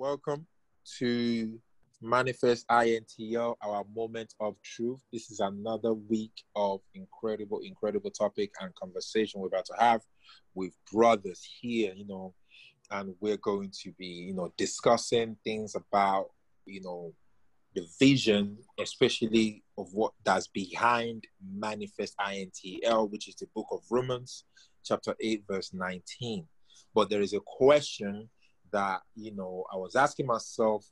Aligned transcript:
welcome 0.00 0.46
to 0.98 1.60
Manifest 2.00 2.66
INTL, 2.68 3.54
our 3.60 3.84
moment 3.94 4.32
of 4.40 4.56
truth. 4.62 4.98
This 5.12 5.30
is 5.30 5.40
another 5.40 5.92
week 5.92 6.32
of 6.56 6.80
incredible, 6.94 7.60
incredible 7.62 8.10
topic 8.10 8.50
and 8.62 8.74
conversation 8.76 9.42
we're 9.42 9.48
about 9.48 9.66
to 9.66 9.74
have 9.78 10.00
with 10.54 10.72
brothers 10.90 11.46
here, 11.60 11.92
you 11.94 12.06
know, 12.06 12.32
and 12.90 13.14
we're 13.20 13.36
going 13.36 13.70
to 13.82 13.92
be, 13.98 14.06
you 14.06 14.32
know, 14.32 14.50
discussing 14.56 15.36
things 15.44 15.74
about, 15.74 16.28
you 16.64 16.80
know, 16.80 17.12
the 17.74 17.86
vision, 17.98 18.56
especially 18.78 19.62
of 19.76 19.92
what 19.92 20.14
that's 20.24 20.48
behind 20.48 21.26
Manifest 21.54 22.14
INTL, 22.18 23.10
which 23.10 23.28
is 23.28 23.34
the 23.34 23.48
book 23.54 23.66
of 23.70 23.80
Romans, 23.90 24.44
chapter 24.82 25.14
8, 25.20 25.44
verse 25.46 25.74
19. 25.74 26.46
But 26.94 27.10
there 27.10 27.20
is 27.20 27.34
a 27.34 27.40
question 27.40 28.30
that, 28.72 29.00
you 29.14 29.34
know, 29.34 29.64
I 29.72 29.76
was 29.76 29.96
asking 29.96 30.26
myself 30.26 30.84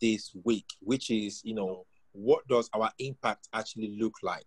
this 0.00 0.32
week, 0.44 0.66
which 0.80 1.10
is, 1.10 1.42
you 1.44 1.54
know, 1.54 1.86
what 2.12 2.46
does 2.48 2.70
our 2.72 2.90
impact 2.98 3.48
actually 3.52 3.96
look 3.98 4.14
like? 4.22 4.46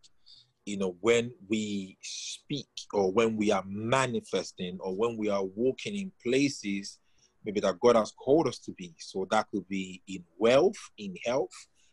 You 0.66 0.78
know, 0.78 0.96
when 1.02 1.32
we 1.48 1.98
speak 2.02 2.68
or 2.94 3.12
when 3.12 3.36
we 3.36 3.52
are 3.52 3.64
manifesting 3.68 4.78
or 4.82 4.96
when 4.96 5.18
we 5.18 5.30
are 5.30 5.44
walking 5.44 5.96
in 5.96 6.12
places 6.24 7.00
maybe 7.46 7.60
that 7.62 7.80
God 7.80 7.96
has 7.96 8.12
called 8.12 8.48
us 8.48 8.60
to 8.60 8.72
be. 8.74 8.94
So 9.00 9.28
that 9.32 9.48
could 9.52 9.68
be 9.68 10.02
in 10.08 10.24
wealth, 10.38 10.78
in 10.98 11.16
health, 11.26 11.50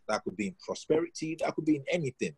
that 0.09 0.23
could 0.25 0.37
be 0.37 0.49
in 0.49 0.57
prosperity, 0.65 1.37
that 1.41 1.55
could 1.55 1.65
be 1.65 1.77
in 1.77 1.85
anything. 1.91 2.35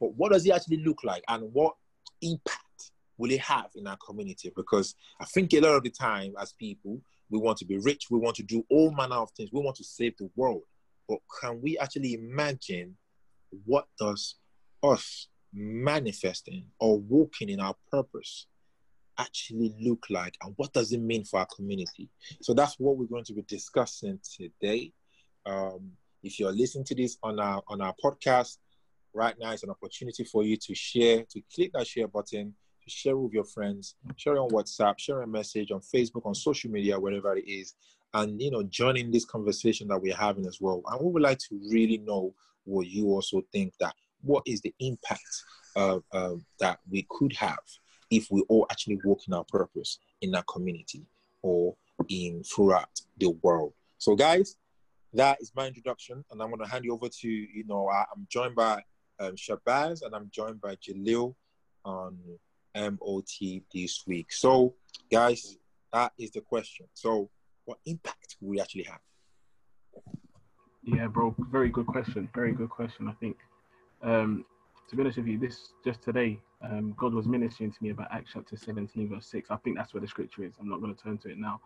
But 0.00 0.14
what 0.16 0.32
does 0.32 0.46
it 0.46 0.52
actually 0.52 0.78
look 0.78 1.04
like 1.04 1.22
and 1.28 1.52
what 1.52 1.74
impact 2.20 2.92
will 3.18 3.30
it 3.30 3.40
have 3.40 3.70
in 3.74 3.86
our 3.86 3.98
community? 4.04 4.52
Because 4.54 4.94
I 5.20 5.24
think 5.24 5.52
a 5.52 5.60
lot 5.60 5.76
of 5.76 5.82
the 5.82 5.90
time 5.90 6.34
as 6.40 6.52
people, 6.52 7.00
we 7.32 7.38
want 7.38 7.58
to 7.58 7.64
be 7.64 7.78
rich, 7.78 8.08
we 8.10 8.18
want 8.18 8.36
to 8.36 8.42
do 8.42 8.64
all 8.70 8.92
manner 8.92 9.16
of 9.16 9.30
things, 9.30 9.50
we 9.52 9.60
want 9.60 9.76
to 9.76 9.84
save 9.84 10.16
the 10.18 10.30
world. 10.36 10.62
But 11.08 11.18
can 11.40 11.60
we 11.60 11.78
actually 11.78 12.14
imagine 12.14 12.96
what 13.64 13.86
does 13.98 14.36
us 14.82 15.28
manifesting 15.52 16.66
or 16.78 16.98
walking 16.98 17.48
in 17.48 17.60
our 17.60 17.74
purpose 17.90 18.46
actually 19.18 19.74
look 19.80 20.06
like 20.08 20.36
and 20.42 20.54
what 20.56 20.72
does 20.72 20.92
it 20.92 21.00
mean 21.00 21.24
for 21.24 21.40
our 21.40 21.48
community? 21.54 22.08
So 22.40 22.54
that's 22.54 22.78
what 22.78 22.96
we're 22.96 23.06
going 23.06 23.24
to 23.24 23.34
be 23.34 23.42
discussing 23.42 24.20
today. 24.22 24.92
Um, 25.46 25.92
if 26.22 26.38
you're 26.38 26.52
listening 26.52 26.84
to 26.84 26.94
this 26.94 27.18
on 27.22 27.40
our 27.40 27.62
on 27.66 27.80
our 27.80 27.94
podcast 28.02 28.58
right 29.12 29.34
now, 29.40 29.52
it's 29.52 29.64
an 29.64 29.70
opportunity 29.70 30.24
for 30.24 30.44
you 30.44 30.56
to 30.56 30.74
share, 30.74 31.24
to 31.30 31.42
click 31.54 31.72
that 31.72 31.86
share 31.86 32.08
button, 32.08 32.46
to 32.48 32.54
share 32.88 33.16
with 33.16 33.32
your 33.32 33.44
friends, 33.44 33.94
share 34.16 34.38
on 34.38 34.50
WhatsApp, 34.50 34.98
share 34.98 35.22
a 35.22 35.26
message 35.26 35.70
on 35.70 35.80
Facebook, 35.80 36.26
on 36.26 36.34
social 36.34 36.70
media, 36.70 36.98
wherever 36.98 37.36
it 37.36 37.46
is, 37.46 37.74
and 38.14 38.40
you 38.40 38.50
know, 38.50 38.62
join 38.64 38.96
in 38.96 39.10
this 39.10 39.24
conversation 39.24 39.88
that 39.88 40.00
we're 40.00 40.16
having 40.16 40.46
as 40.46 40.58
well. 40.60 40.82
And 40.88 41.00
we 41.00 41.12
would 41.12 41.22
like 41.22 41.38
to 41.38 41.60
really 41.70 41.98
know 41.98 42.34
what 42.64 42.86
you 42.86 43.08
also 43.08 43.42
think 43.52 43.74
that 43.80 43.94
what 44.22 44.42
is 44.46 44.60
the 44.60 44.74
impact 44.80 45.44
uh, 45.76 45.98
uh, 46.12 46.34
that 46.60 46.78
we 46.90 47.06
could 47.10 47.34
have 47.36 47.58
if 48.10 48.28
we 48.30 48.42
all 48.48 48.66
actually 48.70 49.00
walk 49.04 49.20
in 49.26 49.34
our 49.34 49.44
purpose 49.44 49.98
in 50.20 50.34
our 50.34 50.44
community 50.44 51.06
or 51.42 51.74
in 52.08 52.42
throughout 52.44 53.00
the 53.18 53.30
world. 53.42 53.72
So, 53.98 54.14
guys, 54.14 54.56
that 55.14 55.38
is 55.40 55.52
my 55.54 55.66
introduction, 55.66 56.24
and 56.30 56.42
I'm 56.42 56.48
going 56.48 56.62
to 56.62 56.70
hand 56.70 56.84
you 56.84 56.92
over 56.92 57.08
to 57.08 57.28
you 57.28 57.64
know 57.66 57.88
I'm 57.90 58.26
joined 58.28 58.54
by 58.54 58.82
um, 59.18 59.34
Shabazz 59.34 60.02
and 60.04 60.14
I'm 60.14 60.30
joined 60.32 60.60
by 60.60 60.76
Jalil 60.76 61.34
on 61.84 62.18
MOT 62.74 63.62
this 63.72 64.04
week. 64.06 64.32
So, 64.32 64.74
guys, 65.10 65.56
that 65.92 66.12
is 66.18 66.30
the 66.30 66.40
question. 66.40 66.86
So, 66.94 67.30
what 67.64 67.78
impact 67.86 68.36
will 68.40 68.50
we 68.50 68.60
actually 68.60 68.84
have? 68.84 69.00
Yeah, 70.84 71.06
bro, 71.06 71.34
very 71.50 71.68
good 71.68 71.86
question. 71.86 72.28
Very 72.34 72.52
good 72.52 72.70
question. 72.70 73.08
I 73.08 73.12
think, 73.12 73.36
um, 74.02 74.44
to 74.88 74.96
be 74.96 75.02
honest 75.02 75.18
with 75.18 75.28
you, 75.28 75.38
this 75.38 75.70
just 75.84 76.02
today, 76.02 76.40
um, 76.62 76.94
God 76.96 77.14
was 77.14 77.26
ministering 77.26 77.70
to 77.70 77.78
me 77.80 77.90
about 77.90 78.08
Acts 78.10 78.30
chapter 78.34 78.56
17, 78.56 79.08
verse 79.08 79.26
6. 79.26 79.50
I 79.50 79.56
think 79.56 79.76
that's 79.76 79.94
where 79.94 80.00
the 80.00 80.08
scripture 80.08 80.44
is. 80.44 80.54
I'm 80.60 80.68
not 80.68 80.80
going 80.80 80.94
to 80.94 81.00
turn 81.00 81.18
to 81.18 81.30
it 81.30 81.38
now. 81.38 81.60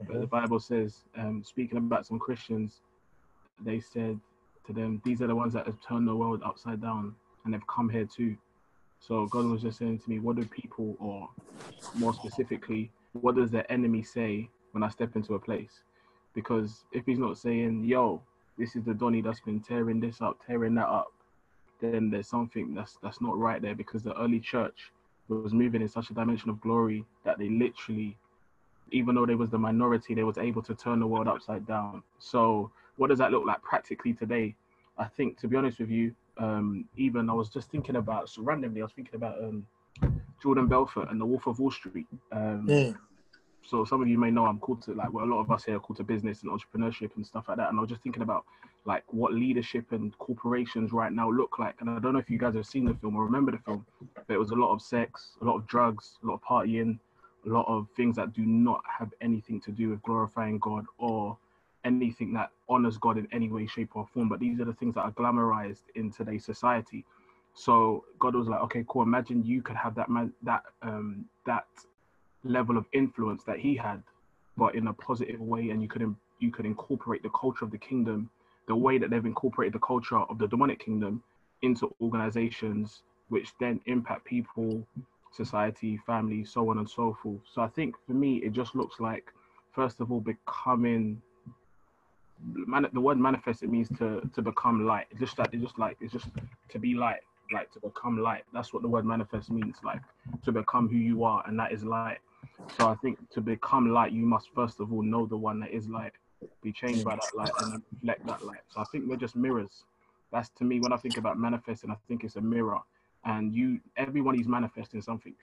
Mm-hmm. 0.00 0.12
But 0.12 0.20
the 0.20 0.26
Bible 0.26 0.60
says, 0.60 1.04
um, 1.16 1.42
speaking 1.44 1.78
about 1.78 2.06
some 2.06 2.18
Christians, 2.18 2.80
they 3.64 3.80
said 3.80 4.20
to 4.66 4.72
them, 4.72 5.02
These 5.04 5.20
are 5.20 5.26
the 5.26 5.34
ones 5.34 5.52
that 5.54 5.66
have 5.66 5.78
turned 5.86 6.06
the 6.06 6.14
world 6.14 6.42
upside 6.44 6.80
down 6.80 7.14
and 7.44 7.54
they've 7.54 7.66
come 7.66 7.88
here 7.88 8.06
too. 8.06 8.36
So 9.00 9.26
God 9.26 9.46
was 9.46 9.62
just 9.62 9.78
saying 9.78 9.98
to 10.00 10.10
me, 10.10 10.18
What 10.18 10.36
do 10.36 10.44
people, 10.44 10.96
or 11.00 11.28
more 11.94 12.14
specifically, 12.14 12.90
what 13.12 13.36
does 13.36 13.50
the 13.50 13.70
enemy 13.70 14.02
say 14.02 14.48
when 14.72 14.82
I 14.82 14.88
step 14.88 15.16
into 15.16 15.34
a 15.34 15.38
place? 15.38 15.80
Because 16.34 16.84
if 16.92 17.06
he's 17.06 17.18
not 17.18 17.38
saying, 17.38 17.84
Yo, 17.84 18.22
this 18.58 18.76
is 18.76 18.84
the 18.84 18.94
Donny 18.94 19.22
that's 19.22 19.40
been 19.40 19.60
tearing 19.60 20.00
this 20.00 20.20
up, 20.20 20.38
tearing 20.46 20.74
that 20.76 20.88
up, 20.88 21.12
then 21.80 22.10
there's 22.10 22.28
something 22.28 22.74
that's 22.74 22.98
that's 23.02 23.20
not 23.20 23.38
right 23.38 23.62
there 23.62 23.74
because 23.74 24.02
the 24.02 24.18
early 24.20 24.40
church 24.40 24.92
was 25.28 25.54
moving 25.54 25.80
in 25.80 25.88
such 25.88 26.10
a 26.10 26.14
dimension 26.14 26.50
of 26.50 26.60
glory 26.60 27.04
that 27.24 27.38
they 27.38 27.48
literally 27.48 28.16
even 28.92 29.14
though 29.14 29.24
they 29.24 29.36
was 29.36 29.48
the 29.48 29.58
minority 29.58 30.12
they 30.12 30.24
was 30.24 30.36
able 30.36 30.60
to 30.60 30.74
turn 30.74 30.98
the 30.98 31.06
world 31.06 31.28
upside 31.28 31.64
down 31.66 32.02
so 32.18 32.70
what 33.00 33.08
does 33.08 33.18
that 33.18 33.32
look 33.32 33.46
like 33.46 33.62
practically 33.62 34.12
today? 34.12 34.54
I 34.98 35.06
think, 35.06 35.40
to 35.40 35.48
be 35.48 35.56
honest 35.56 35.78
with 35.78 35.88
you, 35.88 36.14
um, 36.40 36.86
even 36.96 37.28
I 37.28 37.34
was 37.34 37.50
just 37.50 37.70
thinking 37.70 37.96
about, 37.96 38.28
so 38.28 38.42
randomly, 38.42 38.80
I 38.80 38.84
was 38.84 38.92
thinking 38.92 39.14
about 39.14 39.38
um, 39.44 39.66
Jordan 40.42 40.66
Belfort 40.66 41.10
and 41.10 41.20
the 41.20 41.26
Wolf 41.26 41.46
of 41.46 41.60
Wall 41.60 41.70
Street. 41.70 42.06
Um, 42.32 42.66
mm. 42.66 42.96
So 43.62 43.84
some 43.84 44.00
of 44.00 44.08
you 44.08 44.18
may 44.18 44.30
know 44.30 44.46
I'm 44.46 44.58
called 44.58 44.82
to 44.82 44.94
like, 44.94 45.12
well, 45.12 45.24
a 45.24 45.26
lot 45.26 45.40
of 45.40 45.50
us 45.50 45.64
here 45.64 45.76
are 45.76 45.80
called 45.80 45.98
to 45.98 46.04
business 46.04 46.42
and 46.42 46.50
entrepreneurship 46.50 47.14
and 47.16 47.26
stuff 47.26 47.44
like 47.48 47.58
that. 47.58 47.68
And 47.68 47.78
I 47.78 47.82
was 47.82 47.90
just 47.90 48.02
thinking 48.02 48.22
about 48.22 48.44
like 48.86 49.04
what 49.08 49.34
leadership 49.34 49.92
and 49.92 50.16
corporations 50.18 50.92
right 50.92 51.12
now 51.12 51.30
look 51.30 51.58
like. 51.58 51.74
And 51.80 51.90
I 51.90 51.98
don't 51.98 52.14
know 52.14 52.18
if 52.18 52.30
you 52.30 52.38
guys 52.38 52.54
have 52.54 52.66
seen 52.66 52.86
the 52.86 52.94
film 52.94 53.16
or 53.16 53.24
remember 53.24 53.52
the 53.52 53.58
film, 53.58 53.84
but 54.14 54.34
it 54.34 54.38
was 54.38 54.50
a 54.50 54.54
lot 54.54 54.72
of 54.72 54.80
sex, 54.80 55.36
a 55.42 55.44
lot 55.44 55.56
of 55.56 55.66
drugs, 55.66 56.18
a 56.22 56.26
lot 56.26 56.34
of 56.34 56.42
partying, 56.42 56.98
a 57.46 57.48
lot 57.50 57.66
of 57.68 57.86
things 57.96 58.16
that 58.16 58.32
do 58.32 58.46
not 58.46 58.82
have 58.98 59.12
anything 59.20 59.60
to 59.60 59.70
do 59.70 59.90
with 59.90 60.02
glorifying 60.02 60.58
God 60.58 60.86
or 60.96 61.36
anything 61.84 62.32
that 62.34 62.50
honors 62.68 62.98
God 62.98 63.18
in 63.18 63.26
any 63.32 63.50
way, 63.50 63.66
shape, 63.66 63.90
or 63.94 64.06
form. 64.12 64.28
But 64.28 64.40
these 64.40 64.60
are 64.60 64.64
the 64.64 64.74
things 64.74 64.94
that 64.94 65.02
are 65.02 65.12
glamorized 65.12 65.84
in 65.94 66.10
today's 66.10 66.44
society. 66.44 67.04
So 67.54 68.04
God 68.18 68.34
was 68.34 68.48
like, 68.48 68.60
okay, 68.62 68.84
cool. 68.88 69.02
Imagine 69.02 69.44
you 69.44 69.62
could 69.62 69.76
have 69.76 69.94
that 69.96 70.08
man, 70.08 70.32
that 70.42 70.62
um, 70.82 71.24
that 71.46 71.66
level 72.44 72.76
of 72.76 72.86
influence 72.92 73.44
that 73.44 73.58
he 73.58 73.76
had, 73.76 74.02
but 74.56 74.74
in 74.74 74.86
a 74.86 74.92
positive 74.92 75.40
way, 75.40 75.70
and 75.70 75.82
you 75.82 75.88
could 75.88 76.14
you 76.38 76.50
could 76.50 76.66
incorporate 76.66 77.22
the 77.22 77.30
culture 77.30 77.64
of 77.64 77.70
the 77.70 77.78
kingdom, 77.78 78.30
the 78.68 78.74
way 78.74 78.98
that 78.98 79.10
they've 79.10 79.26
incorporated 79.26 79.74
the 79.74 79.80
culture 79.80 80.18
of 80.18 80.38
the 80.38 80.46
demonic 80.46 80.78
kingdom 80.84 81.22
into 81.62 81.94
organizations, 82.00 83.02
which 83.28 83.50
then 83.60 83.80
impact 83.86 84.24
people, 84.24 84.86
society, 85.32 85.98
family, 86.06 86.44
so 86.44 86.70
on 86.70 86.78
and 86.78 86.88
so 86.88 87.16
forth. 87.22 87.40
So 87.52 87.62
I 87.62 87.68
think 87.68 87.94
for 88.06 88.12
me, 88.12 88.36
it 88.38 88.52
just 88.52 88.74
looks 88.74 89.00
like, 89.00 89.32
first 89.72 90.00
of 90.00 90.10
all, 90.10 90.20
becoming 90.20 91.20
man, 92.42 92.86
the 92.92 93.00
word 93.00 93.18
manifest 93.18 93.62
it 93.62 93.70
means 93.70 93.88
to 93.98 94.28
to 94.34 94.42
become 94.42 94.86
light. 94.86 95.06
It's 95.10 95.20
just 95.20 95.36
that 95.36 95.50
it's 95.52 95.62
just 95.62 95.78
like 95.78 95.96
it's 96.00 96.12
just 96.12 96.28
to 96.70 96.78
be 96.78 96.94
light, 96.94 97.20
like 97.52 97.70
to 97.72 97.80
become 97.80 98.18
light. 98.18 98.44
That's 98.52 98.72
what 98.72 98.82
the 98.82 98.88
word 98.88 99.04
manifest 99.04 99.50
means, 99.50 99.76
like 99.84 100.00
to 100.44 100.52
become 100.52 100.88
who 100.88 100.96
you 100.96 101.24
are, 101.24 101.42
and 101.46 101.58
that 101.58 101.72
is 101.72 101.84
light. 101.84 102.18
So 102.76 102.86
I 102.86 102.94
think 102.96 103.18
to 103.30 103.40
become 103.40 103.90
light, 103.92 104.12
you 104.12 104.24
must 104.24 104.48
first 104.54 104.80
of 104.80 104.92
all 104.92 105.02
know 105.02 105.26
the 105.26 105.36
one 105.36 105.60
that 105.60 105.70
is 105.70 105.88
light, 105.88 106.12
be 106.62 106.72
changed 106.72 107.04
by 107.04 107.16
that 107.16 107.36
light, 107.36 107.52
and 107.58 107.82
reflect 107.92 108.26
that 108.26 108.44
light. 108.44 108.60
So 108.68 108.80
I 108.80 108.84
think 108.84 109.04
we're 109.08 109.16
just 109.16 109.36
mirrors. 109.36 109.84
That's 110.32 110.48
to 110.50 110.64
me 110.64 110.80
when 110.80 110.92
I 110.92 110.96
think 110.96 111.16
about 111.16 111.38
manifesting, 111.38 111.90
I 111.90 111.96
think 112.06 112.24
it's 112.24 112.36
a 112.36 112.40
mirror, 112.40 112.78
and 113.24 113.52
you 113.52 113.80
everybody's 113.96 114.46
manifesting 114.48 115.02
something. 115.02 115.34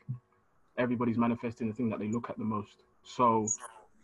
Everybody's 0.77 1.17
manifesting 1.17 1.67
the 1.67 1.73
thing 1.73 1.89
that 1.89 1.99
they 1.99 2.07
look 2.07 2.29
at 2.29 2.37
the 2.37 2.43
most. 2.43 2.83
So 3.03 3.47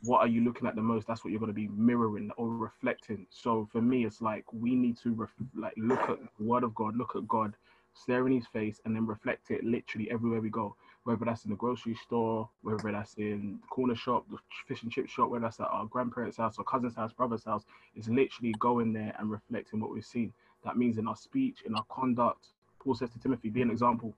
what 0.04 0.20
are 0.20 0.28
you 0.28 0.44
looking 0.44 0.68
at 0.68 0.76
the 0.76 0.82
most? 0.82 1.08
That's 1.08 1.24
what 1.24 1.32
you're 1.32 1.40
going 1.40 1.52
to 1.52 1.54
be 1.54 1.70
mirroring 1.70 2.32
or 2.38 2.50
reflecting. 2.50 3.26
So 3.30 3.68
for 3.72 3.82
me 3.82 4.06
it's 4.06 4.22
like 4.22 4.46
we 4.52 4.76
need 4.76 4.98
to 5.00 5.14
ref- 5.14 5.32
like 5.56 5.74
look 5.78 6.02
at 6.10 6.20
the 6.38 6.44
word 6.44 6.64
of 6.64 6.76
god 6.76 6.96
look 6.98 7.16
at 7.16 7.28
god 7.28 7.54
stare 7.96 8.26
in 8.28 8.34
his 8.34 8.48
face 8.48 8.82
and 8.86 8.96
then 8.96 9.06
reflect 9.06 9.52
it 9.52 9.64
literally 9.64 10.10
everywhere 10.12 10.42
we 10.42 10.50
go. 10.50 10.76
Whether 11.06 11.26
that's 11.26 11.46
in 11.46 11.52
the 11.52 11.58
grocery 11.58 11.96
store 11.96 12.50
whether 12.62 12.92
that's 12.92 13.14
in 13.16 13.60
the 13.62 13.68
corner 13.68 13.96
shop 13.96 14.26
the 14.30 14.38
fish 14.68 14.84
and 14.84 14.92
chip 14.92 15.08
shop 15.10 15.30
whether 15.30 15.44
that's 15.44 15.60
at 15.60 15.68
our 15.68 15.86
grandparents 15.86 16.38
house 16.38 16.58
or 16.58 16.66
cousin's 16.66 16.96
house 16.96 17.14
brother's 17.14 17.44
house 17.46 17.64
is 17.96 18.10
literally 18.10 18.54
going 18.60 18.94
there 18.94 19.16
and 19.20 19.32
reflecting 19.32 19.80
what 19.80 19.92
we've 19.92 20.06
seen. 20.06 20.34
That 20.66 20.78
means 20.78 20.98
in 20.98 21.08
our 21.08 21.16
speech 21.16 21.64
in 21.66 21.76
our 21.76 21.86
conduct. 21.90 22.48
Paul 22.80 22.96
says 22.96 23.12
to 23.12 23.20
timothy 23.20 23.50
be 23.50 23.62
an 23.62 23.72
example 23.72 24.14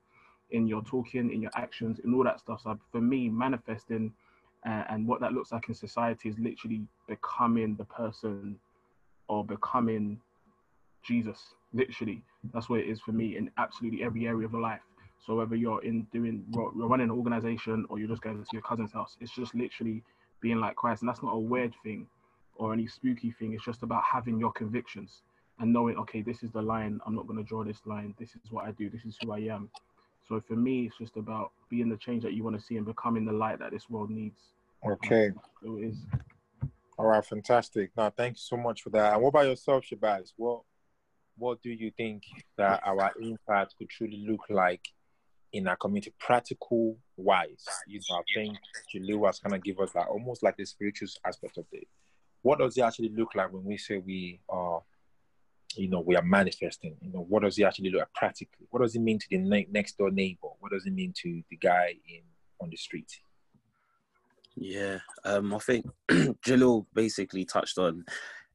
in 0.52 0.68
your 0.68 0.84
talking 0.84 1.32
in 1.32 1.42
your 1.42 1.52
actions 1.56 2.00
in 2.04 2.14
all 2.14 2.24
that 2.24 2.40
stuff. 2.40 2.62
So 2.64 2.80
for 2.92 3.02
me 3.02 3.30
manifesting 3.30 4.14
uh, 4.66 4.84
and 4.90 5.08
what 5.08 5.22
that 5.22 5.34
looks 5.34 5.52
like 5.52 5.70
in 5.70 5.76
society 5.76 6.30
is 6.30 6.40
literally 6.40 6.84
becoming 7.08 7.76
the 7.78 7.86
person 7.86 8.58
or 9.30 9.46
becoming 9.46 10.20
Jesus. 11.04 11.40
Literally, 11.74 12.24
that's 12.54 12.70
what 12.70 12.80
it 12.82 12.88
is 12.90 13.02
for 13.02 13.12
me 13.14 13.38
in 13.38 13.52
absolutely 13.58 14.04
every 14.04 14.28
area 14.28 14.48
of 14.48 14.54
life. 14.54 14.82
So 15.26 15.36
whether 15.36 15.56
you're 15.56 15.84
in 15.84 16.08
doing 16.14 16.46
you're 16.54 16.88
running 16.88 17.06
an 17.06 17.12
organization 17.12 17.86
or 17.90 18.00
you're 18.00 18.08
just 18.10 18.22
going 18.22 18.38
to 18.44 18.46
your 18.54 18.62
cousin's 18.64 18.94
house, 18.94 19.18
it's 19.22 19.34
just 19.36 19.56
literally 19.56 20.04
being 20.42 20.60
like 20.60 20.76
Christ, 20.76 21.02
and 21.02 21.10
that's 21.10 21.24
not 21.24 21.34
a 21.34 21.40
weird 21.40 21.74
thing. 21.84 22.08
or 22.56 22.74
any 22.74 22.88
spooky 22.88 23.32
thing. 23.32 23.54
It's 23.54 23.66
just 23.66 23.84
about 23.84 24.04
having 24.12 24.40
your 24.40 24.52
convictions 24.52 25.24
and 25.60 25.72
knowing, 25.74 25.98
okay, 25.98 26.22
this 26.22 26.44
is 26.44 26.52
the 26.52 26.62
line. 26.62 27.00
I'm 27.06 27.16
not 27.16 27.28
going 27.28 27.38
to 27.38 27.44
draw 27.44 27.64
this 27.64 27.82
line. 27.86 28.16
This 28.20 28.32
is 28.32 28.52
what 28.52 28.66
I 28.66 28.72
do. 28.72 28.90
This 28.90 29.06
is 29.06 29.18
who 29.22 29.32
I 29.32 29.40
am. 29.40 29.70
So 30.28 30.42
for 30.48 30.56
me, 30.56 30.86
it's 30.88 30.98
just 30.98 31.18
about 31.18 31.52
being 31.70 31.90
the 31.90 31.98
change 31.98 32.24
that 32.24 32.34
you 32.34 32.44
want 32.44 32.60
to 32.60 32.64
see 32.66 32.78
and 32.78 32.86
becoming 32.86 33.26
the 33.26 33.32
light 33.34 33.60
that 33.60 33.72
this 33.72 33.90
world 33.90 34.10
needs. 34.10 34.40
Uh, 34.86 34.92
okay. 34.92 35.32
So 35.64 35.78
it 35.78 35.88
is. 35.88 35.98
All 36.98 37.08
right, 37.08 37.26
fantastic. 37.26 37.92
Now, 37.98 38.10
thank 38.10 38.36
you 38.36 38.42
so 38.42 38.56
much 38.58 38.82
for 38.82 38.90
that. 38.92 39.14
And 39.14 39.22
what 39.22 39.30
about 39.30 39.48
yourself, 39.48 39.86
Shabazz? 39.86 40.34
What 40.38 40.62
What 41.38 41.62
do 41.62 41.70
you 41.70 41.92
think 41.92 42.24
that 42.58 42.82
our 42.86 43.12
impact 43.20 43.76
could 43.78 43.90
truly 43.90 44.24
look 44.28 44.42
like 44.50 44.88
in 45.52 45.68
our 45.68 45.76
community, 45.76 46.14
practical 46.20 46.98
wise? 47.18 47.66
You 47.88 48.00
know, 48.10 48.18
I 48.18 48.22
think 48.34 48.58
Julie 48.90 49.16
was 49.16 49.40
gonna 49.40 49.60
give 49.60 49.80
us 49.80 49.92
that 49.92 50.08
almost 50.08 50.44
like 50.44 50.56
the 50.58 50.66
spiritual 50.66 51.10
aspect 51.26 51.58
of 51.58 51.66
it. 51.74 51.88
What 52.42 52.60
does 52.60 52.78
it 52.78 52.82
actually 52.82 53.10
look 53.10 53.36
like 53.36 53.52
when 53.52 53.64
we 53.66 53.78
say 53.78 53.98
we 53.98 54.40
are, 54.48 54.82
you 55.76 55.90
know, 55.90 56.00
we 56.00 56.16
are 56.16 56.22
manifesting? 56.24 56.96
You 57.02 57.12
know, 57.12 57.26
what 57.28 57.44
does 57.44 57.58
it 57.58 57.64
actually 57.64 57.90
look 57.90 58.00
like 58.00 58.14
practically? 58.14 58.68
What 58.70 58.82
does 58.84 58.96
it 58.96 59.02
mean 59.02 59.20
to 59.20 59.28
the 59.30 59.40
ne- 59.40 59.68
next 59.70 59.98
door 59.98 60.12
neighbor? 60.12 60.50
What 60.60 60.72
does 60.72 60.86
it 60.86 60.94
mean 60.94 61.14
to 61.24 61.44
the 61.50 61.58
guy 61.58 61.96
in 62.08 62.22
on 62.62 62.70
the 62.70 62.78
street? 62.78 63.12
Yeah, 64.56 65.00
um, 65.26 65.54
I 65.54 65.60
think 65.60 65.86
Jalil 66.12 66.86
basically 66.94 67.46
touched 67.46 67.78
on 67.78 68.06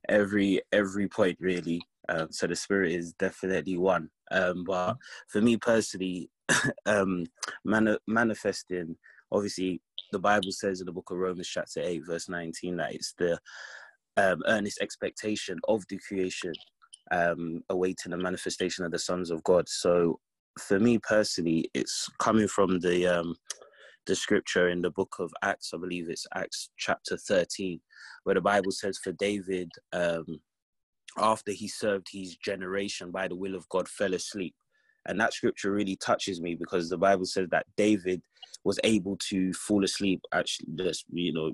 every 0.09 0.61
every 0.73 1.09
point 1.09 1.39
really. 1.41 1.83
Um, 2.09 2.29
so 2.31 2.47
the 2.47 2.57
spirit 2.57 2.93
is 2.93 3.13
definitely 3.15 3.79
one. 3.79 4.11
Um, 4.33 4.65
but 4.65 4.97
for 5.29 5.41
me 5.41 5.57
personally, 5.57 6.31
um, 6.87 7.27
mani- 7.65 7.99
manifesting, 8.09 8.97
obviously, 9.31 9.81
the 10.13 10.19
Bible 10.19 10.51
says 10.51 10.81
in 10.81 10.87
the 10.87 10.93
book 10.93 11.11
of 11.11 11.19
Romans, 11.19 11.49
chapter 11.49 11.81
8, 11.83 12.03
verse 12.07 12.29
19, 12.29 12.77
that 12.79 12.95
it's 12.95 13.15
the 13.19 13.39
um, 14.17 14.43
earnest 14.47 14.81
expectation 14.81 15.59
of 15.69 15.85
the 15.89 15.99
creation 16.07 16.53
um, 17.13 17.63
awaiting 17.71 18.11
the 18.11 18.17
manifestation 18.17 18.85
of 18.85 18.91
the 18.91 18.99
sons 18.99 19.31
of 19.31 19.43
God. 19.45 19.69
So 19.69 20.19
for 20.59 20.81
me 20.81 20.99
personally, 20.99 21.71
it's 21.75 22.09
coming 22.19 22.49
from 22.49 22.81
the 22.81 23.07
um, 23.07 23.37
the 24.11 24.17
scripture 24.17 24.71
in 24.71 24.83
the 24.83 24.91
book 24.91 25.15
of 25.21 25.33
Acts, 25.45 25.71
I 25.73 25.79
believe 25.79 26.11
it's 26.11 26.27
Acts 26.35 26.71
chapter 26.77 27.17
13, 27.17 27.81
where 28.25 28.35
the 28.35 28.41
Bible 28.41 28.73
says, 28.73 28.99
For 28.99 29.13
David, 29.13 29.71
um, 29.93 30.41
after 31.17 31.53
he 31.53 31.69
served 31.69 32.09
his 32.11 32.35
generation 32.35 33.13
by 33.13 33.29
the 33.29 33.37
will 33.37 33.55
of 33.55 33.69
God, 33.69 33.89
fell 33.89 34.13
asleep. 34.13 34.57
And 35.07 35.21
that 35.21 35.33
scripture 35.33 35.71
really 35.71 35.95
touches 35.95 36.41
me 36.41 36.57
because 36.57 36.91
the 36.91 36.99
Bible 36.99 37.25
says 37.25 37.47
that 37.53 37.67
David 37.77 38.21
was 38.65 38.81
able 38.83 39.17
to 39.29 39.53
fall 39.53 39.85
asleep, 39.85 40.23
actually, 40.33 40.67
just, 40.77 41.05
you 41.13 41.33
know, 41.33 41.53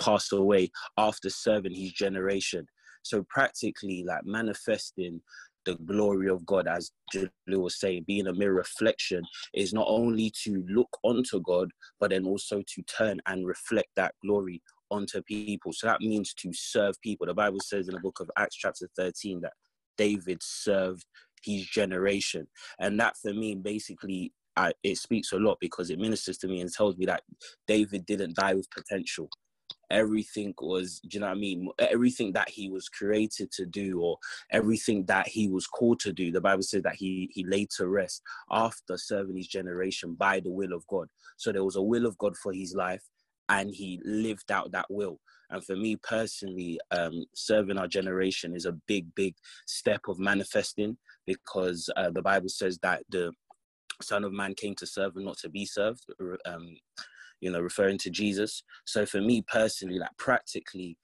passed 0.00 0.32
away 0.32 0.72
after 0.98 1.30
serving 1.30 1.72
his 1.72 1.92
generation. 1.92 2.66
So 3.04 3.24
practically, 3.30 4.02
like 4.04 4.24
manifesting 4.24 5.20
the 5.64 5.76
glory 5.86 6.28
of 6.28 6.44
God, 6.46 6.66
as 6.66 6.90
Julie 7.12 7.30
was 7.48 7.78
saying, 7.78 8.04
being 8.06 8.26
a 8.26 8.32
mere 8.32 8.52
reflection 8.52 9.22
is 9.54 9.72
not 9.72 9.86
only 9.88 10.32
to 10.44 10.64
look 10.68 10.88
onto 11.02 11.40
God, 11.42 11.70
but 12.00 12.10
then 12.10 12.26
also 12.26 12.62
to 12.66 12.82
turn 12.82 13.20
and 13.26 13.46
reflect 13.46 13.88
that 13.96 14.14
glory 14.24 14.62
onto 14.90 15.22
people. 15.22 15.72
So 15.72 15.86
that 15.86 16.00
means 16.00 16.34
to 16.34 16.52
serve 16.52 17.00
people. 17.02 17.26
The 17.26 17.34
Bible 17.34 17.60
says 17.60 17.88
in 17.88 17.94
the 17.94 18.00
book 18.00 18.20
of 18.20 18.30
Acts, 18.36 18.56
chapter 18.56 18.88
13, 18.96 19.40
that 19.42 19.52
David 19.96 20.38
served 20.42 21.04
his 21.42 21.66
generation. 21.66 22.46
And 22.78 22.98
that 23.00 23.16
for 23.16 23.32
me, 23.32 23.54
basically, 23.54 24.32
I, 24.56 24.72
it 24.82 24.98
speaks 24.98 25.32
a 25.32 25.36
lot 25.36 25.58
because 25.60 25.90
it 25.90 25.98
ministers 25.98 26.38
to 26.38 26.48
me 26.48 26.60
and 26.60 26.70
tells 26.70 26.96
me 26.96 27.06
that 27.06 27.22
David 27.66 28.04
didn't 28.04 28.36
die 28.36 28.54
with 28.54 28.70
potential 28.70 29.30
everything 29.92 30.54
was 30.60 31.00
do 31.00 31.16
you 31.16 31.20
know 31.20 31.26
what 31.26 31.36
i 31.36 31.40
mean? 31.40 31.68
Everything 31.78 32.32
that 32.32 32.48
he 32.48 32.68
was 32.68 32.88
created 32.88 33.52
to 33.52 33.66
do 33.66 34.00
or 34.00 34.18
everything 34.50 35.04
that 35.04 35.28
he 35.28 35.48
was 35.48 35.66
called 35.66 36.00
to 36.00 36.12
do. 36.12 36.32
The 36.32 36.40
bible 36.40 36.62
says 36.62 36.82
that 36.82 36.96
he 36.96 37.30
he 37.32 37.44
laid 37.44 37.70
to 37.76 37.86
rest 37.86 38.22
after 38.50 38.96
serving 38.96 39.36
his 39.36 39.46
generation 39.46 40.14
by 40.14 40.40
the 40.40 40.50
will 40.50 40.72
of 40.72 40.86
god. 40.88 41.08
So 41.36 41.52
there 41.52 41.64
was 41.64 41.76
a 41.76 41.82
will 41.82 42.06
of 42.06 42.18
god 42.18 42.36
for 42.36 42.52
his 42.52 42.74
life 42.74 43.02
and 43.48 43.70
he 43.74 44.00
lived 44.04 44.50
out 44.50 44.72
that 44.72 44.86
will. 44.88 45.20
And 45.50 45.62
for 45.64 45.76
me 45.76 45.96
personally 45.96 46.80
um, 46.90 47.24
serving 47.34 47.78
our 47.78 47.88
generation 47.88 48.56
is 48.56 48.64
a 48.64 48.78
big 48.88 49.14
big 49.14 49.34
step 49.66 50.08
of 50.08 50.18
manifesting 50.18 50.96
because 51.26 51.90
uh, 51.96 52.10
the 52.10 52.22
bible 52.22 52.48
says 52.48 52.78
that 52.78 53.02
the 53.10 53.32
son 54.00 54.24
of 54.24 54.32
man 54.32 54.54
came 54.54 54.74
to 54.76 54.86
serve 54.86 55.16
and 55.16 55.26
not 55.26 55.38
to 55.38 55.48
be 55.48 55.66
served 55.66 56.04
um, 56.46 56.76
you 57.42 57.50
know, 57.50 57.60
referring 57.60 57.98
to 57.98 58.10
Jesus. 58.10 58.62
So 58.86 59.04
for 59.04 59.20
me 59.20 59.42
personally, 59.42 59.98
like 59.98 60.16
practically, 60.16 60.96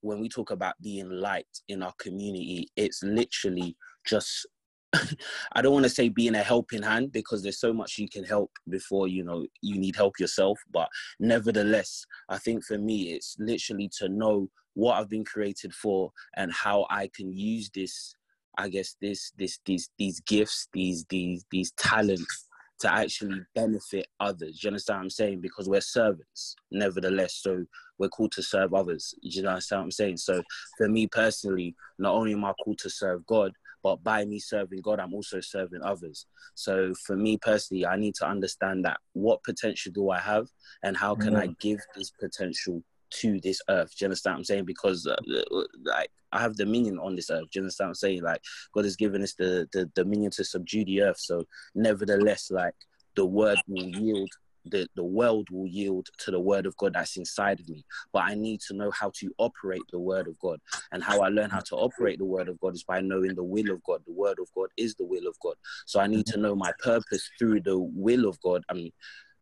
when 0.00 0.20
we 0.20 0.28
talk 0.30 0.50
about 0.50 0.80
being 0.80 1.10
light 1.10 1.46
in 1.68 1.82
our 1.82 1.92
community, 1.98 2.68
it's 2.76 3.02
literally 3.02 3.76
just 4.06 4.46
I 5.52 5.62
don't 5.62 5.72
want 5.72 5.84
to 5.84 5.90
say 5.90 6.08
being 6.08 6.34
a 6.36 6.42
helping 6.42 6.82
hand 6.82 7.12
because 7.12 7.42
there's 7.42 7.60
so 7.60 7.72
much 7.72 7.98
you 7.98 8.08
can 8.08 8.24
help 8.24 8.50
before 8.68 9.08
you 9.08 9.24
know 9.24 9.46
you 9.60 9.78
need 9.78 9.96
help 9.96 10.18
yourself. 10.18 10.58
But 10.72 10.88
nevertheless, 11.18 12.04
I 12.28 12.38
think 12.38 12.64
for 12.64 12.78
me, 12.78 13.12
it's 13.12 13.36
literally 13.38 13.90
to 13.98 14.08
know 14.08 14.48
what 14.74 14.94
I've 14.94 15.10
been 15.10 15.24
created 15.24 15.74
for 15.74 16.12
and 16.36 16.52
how 16.52 16.86
I 16.88 17.10
can 17.14 17.32
use 17.32 17.68
this. 17.74 18.14
I 18.58 18.68
guess 18.68 18.96
this 19.00 19.32
this 19.36 19.58
these 19.64 19.90
these 19.98 20.20
gifts, 20.20 20.68
these 20.72 21.04
these 21.08 21.44
these 21.50 21.72
talents 21.72 22.48
to 22.80 22.92
actually 22.92 23.40
benefit 23.54 24.06
others. 24.18 24.58
Do 24.58 24.66
you 24.66 24.68
understand 24.70 24.98
what 24.98 25.04
I'm 25.04 25.10
saying? 25.10 25.40
Because 25.40 25.68
we're 25.68 25.80
servants, 25.80 26.56
nevertheless. 26.70 27.34
So 27.34 27.64
we're 27.98 28.08
called 28.08 28.32
to 28.32 28.42
serve 28.42 28.74
others. 28.74 29.14
Do 29.22 29.28
you 29.28 29.46
understand 29.46 29.80
what 29.80 29.84
I'm 29.84 29.90
saying? 29.90 30.16
So 30.16 30.42
for 30.78 30.88
me 30.88 31.06
personally, 31.06 31.76
not 31.98 32.14
only 32.14 32.32
am 32.32 32.44
I 32.44 32.52
called 32.64 32.78
to 32.78 32.90
serve 32.90 33.26
God, 33.26 33.52
but 33.82 34.02
by 34.02 34.24
me 34.24 34.38
serving 34.38 34.80
God, 34.80 35.00
I'm 35.00 35.14
also 35.14 35.40
serving 35.40 35.82
others. 35.82 36.26
So 36.54 36.94
for 37.06 37.16
me 37.16 37.38
personally, 37.38 37.86
I 37.86 37.96
need 37.96 38.14
to 38.16 38.26
understand 38.26 38.84
that 38.84 38.98
what 39.12 39.42
potential 39.42 39.92
do 39.92 40.10
I 40.10 40.18
have 40.18 40.48
and 40.82 40.96
how 40.96 41.14
can 41.14 41.34
mm-hmm. 41.34 41.50
I 41.50 41.54
give 41.60 41.80
this 41.94 42.10
potential 42.10 42.82
to 43.10 43.40
this 43.40 43.60
earth. 43.68 43.90
Do 43.90 44.04
you 44.04 44.06
understand 44.06 44.34
what 44.34 44.38
I'm 44.38 44.44
saying? 44.44 44.64
Because 44.64 45.06
uh, 45.06 45.12
uh, 45.12 45.64
like 45.84 46.10
I 46.32 46.40
have 46.40 46.56
dominion 46.56 46.98
on 46.98 47.16
this 47.16 47.30
earth. 47.30 47.44
Do 47.50 47.58
you 47.58 47.62
understand 47.62 47.88
what 47.88 47.90
I'm 47.90 47.94
saying? 47.96 48.22
Like 48.22 48.42
God 48.72 48.84
has 48.84 48.96
given 48.96 49.22
us 49.22 49.34
the, 49.34 49.68
the 49.72 49.86
dominion 49.94 50.30
to 50.32 50.44
subdue 50.44 50.84
the 50.84 51.02
earth. 51.02 51.18
So 51.18 51.44
nevertheless, 51.74 52.50
like 52.50 52.74
the 53.16 53.26
word 53.26 53.58
will 53.66 53.88
yield 53.88 54.30
the, 54.66 54.86
the 54.94 55.04
world 55.04 55.48
will 55.50 55.66
yield 55.66 56.08
to 56.18 56.30
the 56.30 56.40
word 56.40 56.66
of 56.66 56.76
God 56.76 56.94
that's 56.94 57.16
inside 57.16 57.60
of 57.60 57.68
me. 57.68 57.84
But 58.12 58.24
I 58.24 58.34
need 58.34 58.60
to 58.68 58.74
know 58.74 58.90
how 58.90 59.10
to 59.16 59.32
operate 59.38 59.82
the 59.90 59.98
word 59.98 60.28
of 60.28 60.38
God. 60.38 60.60
And 60.92 61.02
how 61.02 61.20
I 61.20 61.28
learn 61.28 61.50
how 61.50 61.60
to 61.60 61.76
operate 61.76 62.18
the 62.18 62.24
word 62.24 62.48
of 62.48 62.60
God 62.60 62.74
is 62.74 62.84
by 62.84 63.00
knowing 63.00 63.34
the 63.34 63.44
will 63.44 63.70
of 63.70 63.82
God. 63.84 64.02
The 64.06 64.12
word 64.12 64.38
of 64.38 64.48
God 64.54 64.68
is 64.76 64.94
the 64.94 65.04
will 65.04 65.26
of 65.26 65.38
God. 65.40 65.54
So 65.86 66.00
I 66.00 66.06
need 66.06 66.26
to 66.26 66.38
know 66.38 66.54
my 66.54 66.72
purpose 66.82 67.28
through 67.38 67.60
the 67.62 67.78
will 67.78 68.28
of 68.28 68.40
God. 68.42 68.62
I 68.68 68.74
mean, 68.74 68.92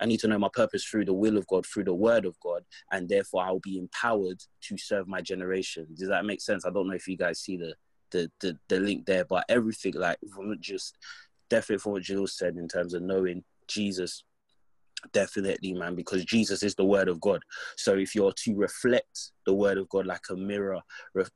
I 0.00 0.06
need 0.06 0.20
to 0.20 0.28
know 0.28 0.38
my 0.38 0.48
purpose 0.52 0.84
through 0.84 1.06
the 1.06 1.12
will 1.12 1.36
of 1.36 1.46
God, 1.46 1.66
through 1.66 1.84
the 1.84 1.94
word 1.94 2.24
of 2.24 2.38
God, 2.40 2.64
and 2.92 3.08
therefore 3.08 3.44
I'll 3.44 3.60
be 3.60 3.78
empowered 3.78 4.40
to 4.62 4.78
serve 4.78 5.08
my 5.08 5.20
generation. 5.20 5.86
Does 5.96 6.08
that 6.08 6.24
make 6.24 6.40
sense? 6.40 6.64
I 6.64 6.70
don't 6.70 6.88
know 6.88 6.94
if 6.94 7.08
you 7.08 7.16
guys 7.16 7.40
see 7.40 7.56
the 7.56 7.74
the 8.10 8.30
the, 8.40 8.56
the 8.68 8.80
link 8.80 9.06
there, 9.06 9.24
but 9.24 9.44
everything 9.48 9.94
like 9.94 10.18
from 10.34 10.56
just 10.60 10.96
definitely 11.50 11.78
from 11.78 11.92
what 11.92 12.02
Jill 12.02 12.26
said 12.26 12.56
in 12.56 12.68
terms 12.68 12.94
of 12.94 13.02
knowing 13.02 13.42
Jesus, 13.66 14.24
definitely, 15.12 15.72
man, 15.72 15.94
because 15.94 16.24
Jesus 16.24 16.62
is 16.62 16.74
the 16.74 16.84
word 16.84 17.08
of 17.08 17.20
God. 17.20 17.42
So 17.76 17.94
if 17.94 18.14
you're 18.14 18.32
to 18.44 18.54
reflect 18.54 19.32
the 19.46 19.54
word 19.54 19.78
of 19.78 19.88
God 19.88 20.06
like 20.06 20.24
a 20.30 20.36
mirror, 20.36 20.80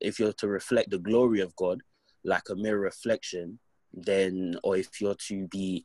if 0.00 0.18
you're 0.18 0.32
to 0.34 0.48
reflect 0.48 0.90
the 0.90 0.98
glory 0.98 1.40
of 1.40 1.54
God 1.56 1.80
like 2.24 2.48
a 2.50 2.56
mirror 2.56 2.80
reflection, 2.80 3.58
then 3.92 4.56
or 4.62 4.76
if 4.76 5.00
you're 5.00 5.16
to 5.28 5.46
be 5.48 5.84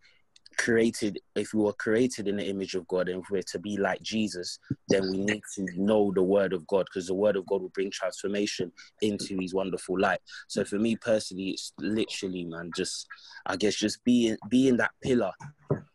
created 0.58 1.20
if 1.36 1.54
we 1.54 1.62
were 1.62 1.74
created 1.74 2.28
in 2.28 2.38
the 2.38 2.46
image 2.46 2.74
of 2.76 2.88
god 2.88 3.10
and 3.10 3.22
if 3.22 3.30
we're 3.30 3.42
to 3.42 3.60
be 3.60 3.78
like 3.78 4.02
jesus 4.02 4.60
then 4.90 5.10
we 5.12 5.20
need 5.20 5.42
to 5.54 5.66
know 5.76 6.12
the 6.16 6.24
word 6.24 6.54
of 6.54 6.66
god 6.68 6.86
because 6.86 7.08
the 7.08 7.14
word 7.14 7.36
of 7.36 7.46
god 7.46 7.62
will 7.62 7.70
bring 7.70 7.92
transformation 7.92 8.72
into 9.02 9.38
his 9.40 9.54
wonderful 9.54 10.00
light. 10.00 10.20
So 10.48 10.66
for 10.66 10.80
me 10.80 10.96
personally 10.96 11.50
it's 11.50 11.74
literally 11.80 12.46
man 12.46 12.72
just 12.76 13.08
i 13.46 13.56
guess 13.56 13.76
just 13.76 14.04
being 14.04 14.38
being 14.50 14.78
that 14.78 14.92
pillar 15.04 15.32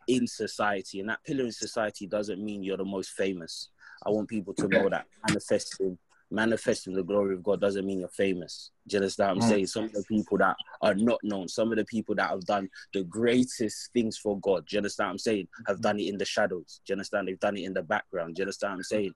in 0.07 0.27
society. 0.27 0.99
And 0.99 1.09
that 1.09 1.23
pillar 1.23 1.45
in 1.45 1.51
society 1.51 2.07
doesn't 2.07 2.43
mean 2.43 2.63
you're 2.63 2.77
the 2.77 2.85
most 2.85 3.11
famous. 3.11 3.69
I 4.05 4.09
want 4.09 4.29
people 4.29 4.53
to 4.55 4.67
know 4.67 4.89
that 4.89 5.05
manifesting 5.27 5.97
manifesting 6.33 6.93
the 6.93 7.03
glory 7.03 7.35
of 7.35 7.43
God 7.43 7.61
doesn't 7.61 7.85
mean 7.85 7.99
you're 7.99 8.09
famous. 8.09 8.71
Do 8.87 8.95
you 8.95 9.01
understand 9.01 9.37
what 9.37 9.43
I'm 9.43 9.49
mm. 9.49 9.53
saying? 9.53 9.67
Some 9.67 9.83
of 9.85 9.93
the 9.93 10.03
people 10.03 10.37
that 10.39 10.55
are 10.81 10.95
not 10.95 11.19
known, 11.23 11.47
some 11.47 11.71
of 11.71 11.77
the 11.77 11.85
people 11.85 12.15
that 12.15 12.29
have 12.29 12.43
done 12.45 12.69
the 12.93 13.03
greatest 13.03 13.93
things 13.93 14.17
for 14.17 14.39
God, 14.39 14.65
do 14.65 14.75
you 14.75 14.79
understand 14.79 15.07
what 15.07 15.11
I'm 15.11 15.17
saying? 15.19 15.47
Have 15.67 15.81
done 15.81 15.99
it 15.99 16.09
in 16.09 16.17
the 16.17 16.25
shadows. 16.25 16.81
Do 16.85 16.91
you 16.91 16.95
understand? 16.95 17.27
They've 17.27 17.39
done 17.39 17.55
it 17.55 17.63
in 17.63 17.73
the 17.73 17.83
background. 17.83 18.35
Do 18.35 18.41
you 18.41 18.43
understand 18.45 18.71
what 18.71 18.77
I'm 18.77 18.83
saying? 18.83 19.13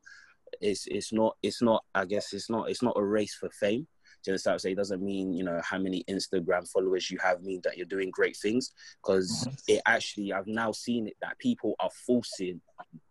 It's 0.62 0.88
it's 0.88 1.12
not 1.12 1.36
it's 1.42 1.62
not 1.62 1.84
I 1.94 2.06
guess 2.06 2.32
it's 2.34 2.50
not 2.50 2.70
it's 2.70 2.84
not 2.84 2.98
a 2.98 3.04
race 3.04 3.36
for 3.36 3.50
fame. 3.50 3.88
Just 4.26 4.46
that 4.46 4.62
say 4.62 4.72
it 4.72 4.78
doesn't 4.78 5.02
mean 5.02 5.34
you 5.34 5.44
know 5.44 5.60
how 5.64 5.78
many 5.78 6.04
Instagram 6.10 6.70
followers 6.70 7.10
you 7.10 7.18
have 7.22 7.42
mean 7.42 7.62
that 7.64 7.78
you're 7.78 7.86
doing 7.86 8.12
great 8.12 8.36
things 8.38 8.72
because 9.02 9.46
mm-hmm. 9.48 9.56
it 9.68 9.82
actually 9.86 10.34
I've 10.34 10.48
now 10.48 10.72
seen 10.72 11.08
it 11.08 11.18
that 11.22 11.38
people 11.40 11.76
are 11.80 11.90
forcing 12.06 12.62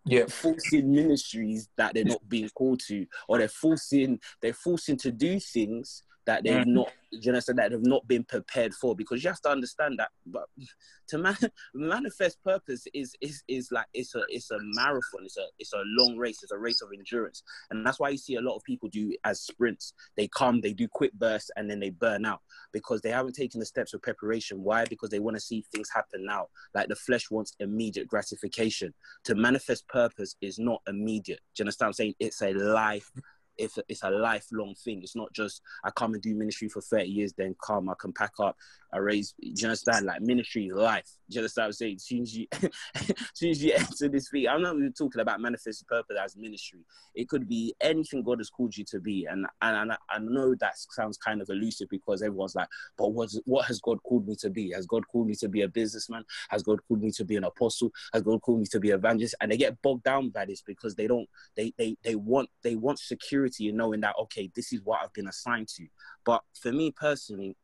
yeah. 0.04 0.26
forcing 0.26 0.92
ministries 0.92 1.68
that 1.76 1.94
they're 1.94 2.04
not 2.04 2.26
being 2.28 2.48
called 2.50 2.80
to 2.86 3.06
or 3.28 3.38
they're 3.38 3.48
forcing 3.48 4.20
they're 4.40 4.52
forcing 4.52 4.96
to 4.98 5.10
do 5.10 5.40
things 5.40 6.02
that 6.26 6.45
they've 6.45 6.54
mm-hmm. 6.62 6.75
not 6.75 6.92
you 7.12 7.33
know, 7.33 7.40
so 7.40 7.52
that 7.52 7.73
have 7.73 7.87
not 7.87 8.06
been 8.09 8.25
prepared 8.25 8.75
for 8.75 8.95
because 8.95 9.23
you 9.23 9.30
have 9.30 9.40
to 9.40 9.49
understand 9.49 9.99
that 9.99 10.11
but 10.26 10.47
to 11.09 11.18
man, 11.18 11.37
manifest 11.75 12.42
purpose 12.42 12.87
is 12.92 13.14
is 13.21 13.42
is 13.49 13.71
like 13.71 13.87
it's 13.95 14.14
a 14.14 14.23
it's 14.28 14.50
a 14.50 14.59
marathon 14.61 15.25
it's 15.25 15.37
a 15.37 15.45
it's 15.59 15.73
a 15.73 15.83
long 15.99 16.16
race 16.16 16.42
it's 16.42 16.52
a 16.52 16.59
race 16.59 16.83
of 16.83 16.90
endurance. 16.92 17.42
And 17.71 17.87
that's 17.87 17.99
why 17.99 18.11
you 18.11 18.18
see 18.18 18.37
a 18.37 18.40
lot 18.40 18.56
of 18.56 18.64
people 18.64 18.88
do 18.88 19.14
as 19.25 19.40
sprints. 19.40 19.92
They 20.16 20.28
come 20.28 20.61
they 20.61 20.73
do 20.73 20.88
quick 20.88 21.12
bursts 21.14 21.50
and 21.56 21.71
then 21.71 21.80
they 21.80 21.90
burn 21.90 22.25
out 22.25 22.40
because 22.73 23.00
they 23.00 23.11
haven't 23.11 23.35
taken 23.35 23.61
the 23.61 23.66
steps 23.66 23.95
of 23.95 24.02
preparation. 24.02 24.62
Why? 24.62 24.85
Because 24.85 25.11
they 25.11 25.18
want 25.18 25.37
to 25.37 25.40
see 25.40 25.64
things 25.73 25.90
happen 25.95 26.25
now. 26.25 26.49
Like 26.75 26.88
the 26.88 26.97
flesh 26.97 27.30
wants 27.30 27.54
immediate 27.61 28.09
gratification. 28.09 28.95
To 29.25 29.35
manifest 29.35 29.87
purpose 29.88 30.37
is 30.40 30.59
not 30.59 30.83
immediate. 30.88 31.40
Do 31.54 31.62
you 31.62 31.64
understand 31.64 31.88
i'm 31.88 31.92
saying? 31.92 32.14
It's 32.18 32.42
a 32.42 32.52
life 32.52 33.11
a, 33.58 33.84
it's 33.88 34.02
a 34.02 34.10
lifelong 34.10 34.75
thing. 34.75 35.02
It's 35.02 35.16
not 35.16 35.32
just 35.32 35.62
I 35.84 35.90
come 35.90 36.14
and 36.14 36.22
do 36.22 36.34
ministry 36.34 36.68
for 36.68 36.80
30 36.80 37.08
years, 37.08 37.32
then 37.32 37.54
come, 37.62 37.88
I 37.88 37.94
can 37.98 38.12
pack 38.12 38.32
up, 38.38 38.56
I 38.92 38.98
raise. 38.98 39.34
Do 39.40 39.48
you 39.54 39.66
understand? 39.66 40.06
Like 40.06 40.22
ministry 40.22 40.66
is 40.66 40.75
life. 40.75 41.06
Do 41.28 41.34
you 41.34 41.40
understand 41.40 41.66
I'm 41.66 41.72
saying? 41.72 41.96
As 41.96 42.04
soon 42.04 42.22
as 42.22 42.36
you, 42.36 42.46
as 42.94 43.14
soon 43.34 43.50
as 43.50 43.62
you 43.62 43.72
enter 43.72 44.08
this 44.08 44.30
thing, 44.30 44.48
I'm 44.48 44.62
not 44.62 44.76
even 44.76 44.92
talking 44.92 45.20
about 45.20 45.40
manifest 45.40 45.86
purpose 45.86 46.16
as 46.22 46.36
ministry. 46.36 46.80
It 47.14 47.28
could 47.28 47.48
be 47.48 47.75
anything 47.80 48.22
God 48.22 48.38
has 48.38 48.50
called 48.50 48.76
you 48.76 48.84
to 48.84 49.00
be. 49.00 49.26
And 49.26 49.46
and, 49.62 49.90
and 49.90 49.98
I 50.10 50.18
know 50.18 50.54
that 50.56 50.75
sounds 50.76 51.16
kind 51.16 51.42
of 51.42 51.50
elusive 51.50 51.88
because 51.90 52.22
everyone's 52.22 52.54
like, 52.54 52.68
but 52.96 53.08
what 53.08 53.30
what 53.44 53.66
has 53.66 53.80
God 53.80 54.02
called 54.02 54.26
me 54.26 54.36
to 54.36 54.50
be? 54.50 54.72
Has 54.72 54.86
God 54.86 55.06
called 55.08 55.26
me 55.26 55.34
to 55.36 55.48
be 55.48 55.62
a 55.62 55.68
businessman? 55.68 56.25
Has 56.50 56.62
God 56.62 56.78
called 56.86 57.02
me 57.02 57.10
to 57.12 57.25
be 57.25 57.36
an 57.36 57.44
apostle? 57.44 57.90
Has 58.12 58.22
God 58.22 58.40
called 58.42 58.60
me 58.60 58.66
to 58.66 58.80
be 58.80 58.90
an 58.90 58.98
evangelist? 58.98 59.34
And 59.40 59.50
they 59.50 59.56
get 59.56 59.80
bogged 59.82 60.04
down 60.04 60.30
by 60.30 60.44
this 60.44 60.62
because 60.62 60.94
they 60.94 61.06
don't 61.06 61.28
they 61.56 61.72
they 61.76 61.96
they 62.02 62.14
want 62.14 62.48
they 62.62 62.76
want 62.76 62.98
security 63.46 63.70
in 63.70 63.76
knowing 63.76 64.00
that 64.00 64.14
okay, 64.22 64.50
this 64.54 64.72
is 64.72 64.80
what 64.82 65.00
I've 65.02 65.12
been 65.12 65.28
assigned 65.28 65.68
to. 65.76 65.86
But 66.24 66.42
for 66.60 66.72
me 66.72 66.92
personally, 66.92 67.56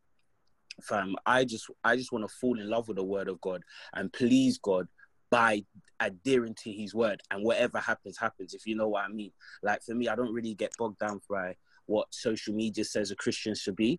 fam, 0.83 1.15
I 1.27 1.45
just 1.45 1.67
I 1.85 1.97
just 1.97 2.13
want 2.13 2.29
to 2.29 2.35
fall 2.41 2.59
in 2.59 2.69
love 2.69 2.89
with 2.89 2.97
the 2.97 3.05
word 3.05 3.29
of 3.29 3.41
God 3.41 3.63
and 3.95 4.13
please 4.13 4.59
God 4.59 4.89
by 5.31 5.65
adhering 6.01 6.55
to 6.63 6.73
his 6.73 6.95
word. 6.95 7.21
And 7.31 7.45
whatever 7.45 7.79
happens 7.79 8.19
happens 8.19 8.55
if 8.55 8.67
you 8.67 8.75
know 8.75 8.89
what 8.89 9.05
i 9.05 9.09
mean. 9.09 9.33
Like 9.63 9.83
for 9.83 9.95
me 9.95 10.09
i 10.09 10.15
don't 10.15 10.35
really 10.35 10.55
get 10.55 10.73
bogged 10.79 10.99
down 10.99 11.21
by 11.29 11.57
what 11.87 12.07
social 12.11 12.55
media 12.55 12.85
says 12.85 13.11
a 13.11 13.17
christian 13.17 13.57
should 13.57 13.75
be 13.75 13.99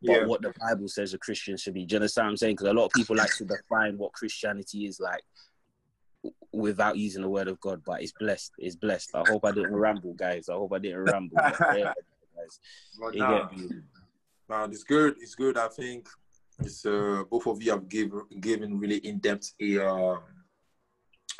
but 0.00 0.12
yeah. 0.12 0.26
what 0.26 0.40
the 0.40 0.52
bible 0.60 0.86
says 0.86 1.14
a 1.14 1.18
christian 1.18 1.56
should 1.56 1.74
be. 1.74 1.84
Do 1.84 1.94
you 1.94 1.96
understand 1.96 2.26
what 2.26 2.30
i'm 2.30 2.36
saying? 2.36 2.54
Because 2.54 2.68
a 2.68 2.72
lot 2.72 2.86
of 2.86 2.92
people 2.92 3.16
like 3.16 3.34
to 3.36 3.44
define 3.44 3.98
what 3.98 4.12
christianity 4.12 4.86
is 4.86 5.00
like 5.00 5.22
without 6.54 6.96
using 6.96 7.22
the 7.22 7.28
word 7.28 7.48
of 7.48 7.60
god 7.60 7.82
but 7.84 8.02
it's 8.02 8.12
blessed 8.12 8.52
it's 8.58 8.76
blessed. 8.76 9.10
I 9.14 9.24
hope 9.28 9.44
i 9.44 9.52
didn't 9.52 9.74
ramble 9.74 10.14
guys. 10.14 10.48
I 10.48 10.54
hope 10.54 10.72
i 10.72 10.78
didn't 10.78 11.04
ramble. 11.04 11.36
Yeah, 11.36 11.92
guys. 12.36 12.60
Well, 12.98 13.12
nah, 13.14 13.48
nah, 14.48 14.64
it's 14.64 14.84
good 14.84 15.16
it's 15.20 15.34
good. 15.34 15.56
I 15.56 15.68
think 15.68 16.08
it's 16.60 16.86
uh, 16.86 17.24
both 17.30 17.46
of 17.46 17.62
you 17.62 17.72
have 17.72 17.88
given 17.88 18.22
given 18.40 18.78
really 18.78 18.98
in 18.98 19.18
depth 19.18 19.54
a 19.60 19.78
um, 19.78 20.20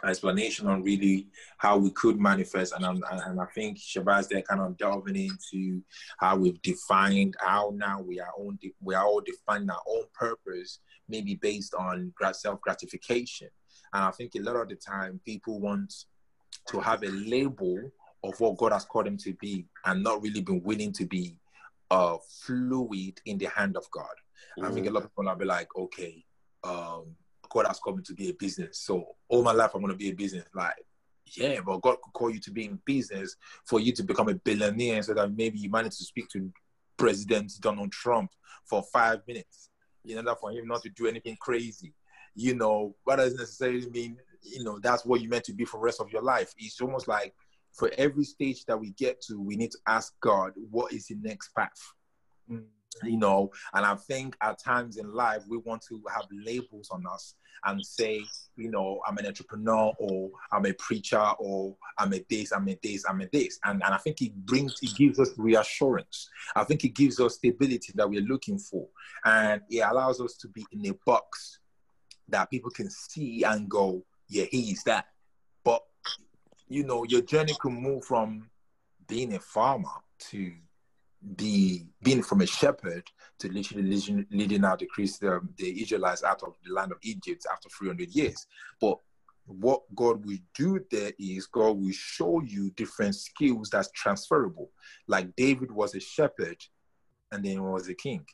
explanation 0.05 0.67
on 0.67 0.83
really 0.83 1.29
how 1.59 1.79
we 1.79 1.91
could 1.91 2.19
manifest, 2.19 2.73
and 2.75 2.85
I'm, 2.85 3.03
and 3.11 3.41
I 3.41 3.47
think 3.55 3.79
Shabazz 3.79 4.29
there 4.29 4.43
kind 4.43 4.61
of 4.61 4.77
delving 4.77 5.17
into 5.17 5.83
how 6.19 6.37
we've 6.37 6.61
defined 6.63 7.37
how 7.39 7.73
now 7.75 8.01
we 8.01 8.21
are 8.21 8.33
own 8.39 8.59
we 8.81 8.95
are 8.95 9.05
all 9.05 9.21
defining 9.21 9.71
our 9.71 9.83
own 9.89 10.05
purpose, 10.13 10.81
maybe 11.09 11.37
based 11.37 11.75
on 11.75 12.13
self 12.33 12.61
gratification, 12.61 13.49
and 13.93 14.05
I 14.05 14.11
think 14.11 14.35
a 14.35 14.41
lot 14.41 14.57
of 14.57 14.69
the 14.69 14.77
time 14.77 15.21
people 15.25 15.61
want 15.61 15.93
to 16.69 16.81
have 16.81 17.03
a 17.03 17.09
label 17.09 17.91
of 18.23 18.41
what 18.41 18.57
God 18.57 18.73
has 18.73 18.85
called 18.85 19.07
them 19.07 19.19
to 19.19 19.35
be, 19.35 19.67
and 19.85 20.03
not 20.03 20.23
really 20.23 20.41
been 20.41 20.63
willing 20.63 20.93
to 20.93 21.05
be 21.05 21.39
uh, 21.91 22.17
fluid 22.45 23.21
in 23.27 23.39
the 23.39 23.47
hand 23.47 23.77
of 23.77 23.85
God. 23.91 24.07
Mm-hmm. 24.59 24.65
I 24.65 24.71
think 24.73 24.87
a 24.87 24.91
lot 24.91 25.05
of 25.05 25.11
people 25.11 25.25
will 25.25 25.37
be 25.37 25.45
like, 25.45 25.69
okay, 25.77 26.25
um, 26.63 27.15
God 27.51 27.67
has 27.67 27.79
called 27.79 27.99
me 27.99 28.03
to 28.05 28.15
be 28.15 28.31
a 28.31 28.35
business. 28.35 28.79
So 28.81 29.05
all 29.29 29.43
my 29.43 29.53
life 29.53 29.71
I'm 29.75 29.81
gonna 29.81 29.95
be 29.95 30.09
a 30.09 30.15
business. 30.15 30.47
Like, 30.55 30.75
yeah, 31.37 31.61
but 31.65 31.83
God 31.83 31.99
could 32.03 32.13
call 32.13 32.31
you 32.31 32.41
to 32.41 32.51
be 32.51 32.65
in 32.65 32.81
business 32.85 33.37
for 33.67 33.81
you 33.81 33.93
to 33.93 34.03
become 34.03 34.29
a 34.29 34.35
billionaire 34.35 35.03
so 35.03 35.15
that 35.15 35.37
maybe 35.37 35.59
you 35.59 35.71
manage 35.71 35.97
to 35.99 36.05
speak 36.05 36.29
to 36.31 36.51
President 36.97 37.53
Donald 37.61 37.93
Trump 37.93 38.31
for 38.65 38.83
five 38.93 39.21
minutes. 39.27 39.71
in 40.05 40.19
order 40.19 40.35
for 40.39 40.51
him 40.51 40.67
not 40.67 40.83
to 40.83 40.91
do 40.91 41.07
anything 41.07 41.37
crazy. 41.41 41.95
You 42.35 42.55
know, 42.55 42.95
what 43.05 43.17
doesn't 43.17 43.39
necessarily 43.39 43.89
mean, 43.91 44.19
you 44.43 44.65
know, 44.65 44.79
that's 44.79 45.05
what 45.05 45.21
you 45.21 45.29
meant 45.29 45.45
to 45.45 45.53
be 45.53 45.65
for 45.65 45.79
the 45.79 45.85
rest 45.85 46.01
of 46.01 46.11
your 46.11 46.23
life. 46.23 46.53
It's 46.59 46.81
almost 46.81 47.09
like 47.09 47.35
for 47.73 47.91
every 47.99 48.25
stage 48.25 48.65
that 48.67 48.79
we 48.79 48.91
get 48.91 49.21
to, 49.23 49.41
we 49.41 49.57
need 49.57 49.73
to 49.73 49.79
ask 49.87 50.15
God, 50.21 50.53
what 50.71 50.93
is 50.93 51.07
the 51.07 51.17
next 51.17 51.55
path? 51.55 51.81
Mm 52.51 52.65
you 53.03 53.17
know 53.17 53.51
and 53.75 53.85
i 53.85 53.95
think 53.95 54.37
at 54.41 54.59
times 54.59 54.97
in 54.97 55.13
life 55.13 55.43
we 55.49 55.57
want 55.59 55.83
to 55.83 56.01
have 56.13 56.27
labels 56.45 56.89
on 56.91 57.05
us 57.07 57.35
and 57.65 57.85
say 57.85 58.23
you 58.57 58.71
know 58.71 59.01
i'm 59.07 59.17
an 59.19 59.27
entrepreneur 59.27 59.93
or 59.99 60.31
i'm 60.53 60.67
a 60.67 60.73
preacher 60.75 61.31
or 61.39 61.75
i'm 61.99 62.13
a 62.13 62.25
this 62.31 62.53
i'm 62.53 62.69
a 62.69 62.79
this 62.83 63.05
i'm 63.09 63.21
a 63.21 63.29
this 63.33 63.59
and, 63.65 63.83
and 63.85 63.95
i 63.95 63.99
think 63.99 64.21
it 64.23 64.35
brings 64.47 64.75
it 64.83 64.95
gives 64.97 65.19
us 65.19 65.31
reassurance 65.37 66.29
i 66.57 66.65
think 66.65 66.85
it 66.85 66.95
gives 66.95 67.19
us 67.21 67.37
stability 67.37 67.93
that 67.95 68.09
we're 68.09 68.21
looking 68.23 68.59
for 68.59 68.87
and 69.25 69.61
it 69.71 69.81
allows 69.81 70.21
us 70.21 70.35
to 70.35 70.49
be 70.49 70.65
in 70.73 70.87
a 70.87 70.95
box 71.07 71.61
that 72.29 72.51
people 72.51 72.71
can 72.71 72.91
see 72.91 73.43
and 73.45 73.69
go 73.69 74.03
yeah 74.29 74.45
he's 74.51 74.83
that 74.85 75.07
but 75.65 75.83
you 76.69 76.85
know 76.85 77.05
your 77.05 77.23
journey 77.23 77.57
can 77.61 77.73
move 77.73 78.05
from 78.05 78.49
being 79.07 79.35
a 79.35 79.41
farmer 79.41 79.91
to 80.19 80.53
be 81.37 81.87
being 82.03 82.23
from 82.23 82.43
a 82.43 82.47
shepherd 82.47 83.05
to 83.39 83.51
literally 83.51 83.83
leading, 83.83 84.27
leading 84.31 84.65
out 84.65 84.79
the 84.79 84.87
Christ, 84.87 85.25
um, 85.25 85.49
the 85.57 85.83
Israelites 85.83 86.23
out 86.23 86.43
of 86.43 86.55
the 86.65 86.73
land 86.73 86.93
of 86.93 86.99
Egypt 87.03 87.47
after 87.51 87.69
300 87.71 88.11
years. 88.11 88.47
But 88.81 88.99
what 89.47 89.83
God 89.95 90.25
will 90.25 90.39
do 90.55 90.81
there 90.91 91.13
is 91.19 91.47
God 91.47 91.79
will 91.79 91.93
show 91.93 92.41
you 92.43 92.71
different 92.71 93.15
skills 93.15 93.71
that's 93.71 93.91
transferable. 93.93 94.71
Like 95.07 95.35
David 95.37 95.71
was 95.71 95.95
a 95.95 96.01
shepherd 96.01 96.59
and 97.33 97.45
then 97.45 97.53
he 97.53 97.59
was 97.59 97.89
a 97.89 97.95
king. 97.95 98.25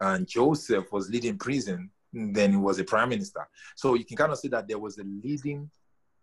And 0.00 0.26
Joseph 0.26 0.92
was 0.92 1.10
leading 1.10 1.38
prison, 1.38 1.90
then 2.12 2.50
he 2.50 2.56
was 2.56 2.78
a 2.78 2.84
prime 2.84 3.10
minister. 3.10 3.46
So 3.76 3.94
you 3.94 4.04
can 4.04 4.16
kind 4.16 4.32
of 4.32 4.38
see 4.38 4.48
that 4.48 4.68
there 4.68 4.78
was 4.78 4.98
a 4.98 5.04
leading 5.04 5.70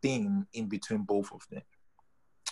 thing 0.01 0.45
in 0.53 0.67
between 0.67 1.03
both 1.03 1.31
of 1.31 1.41
them. 1.51 1.61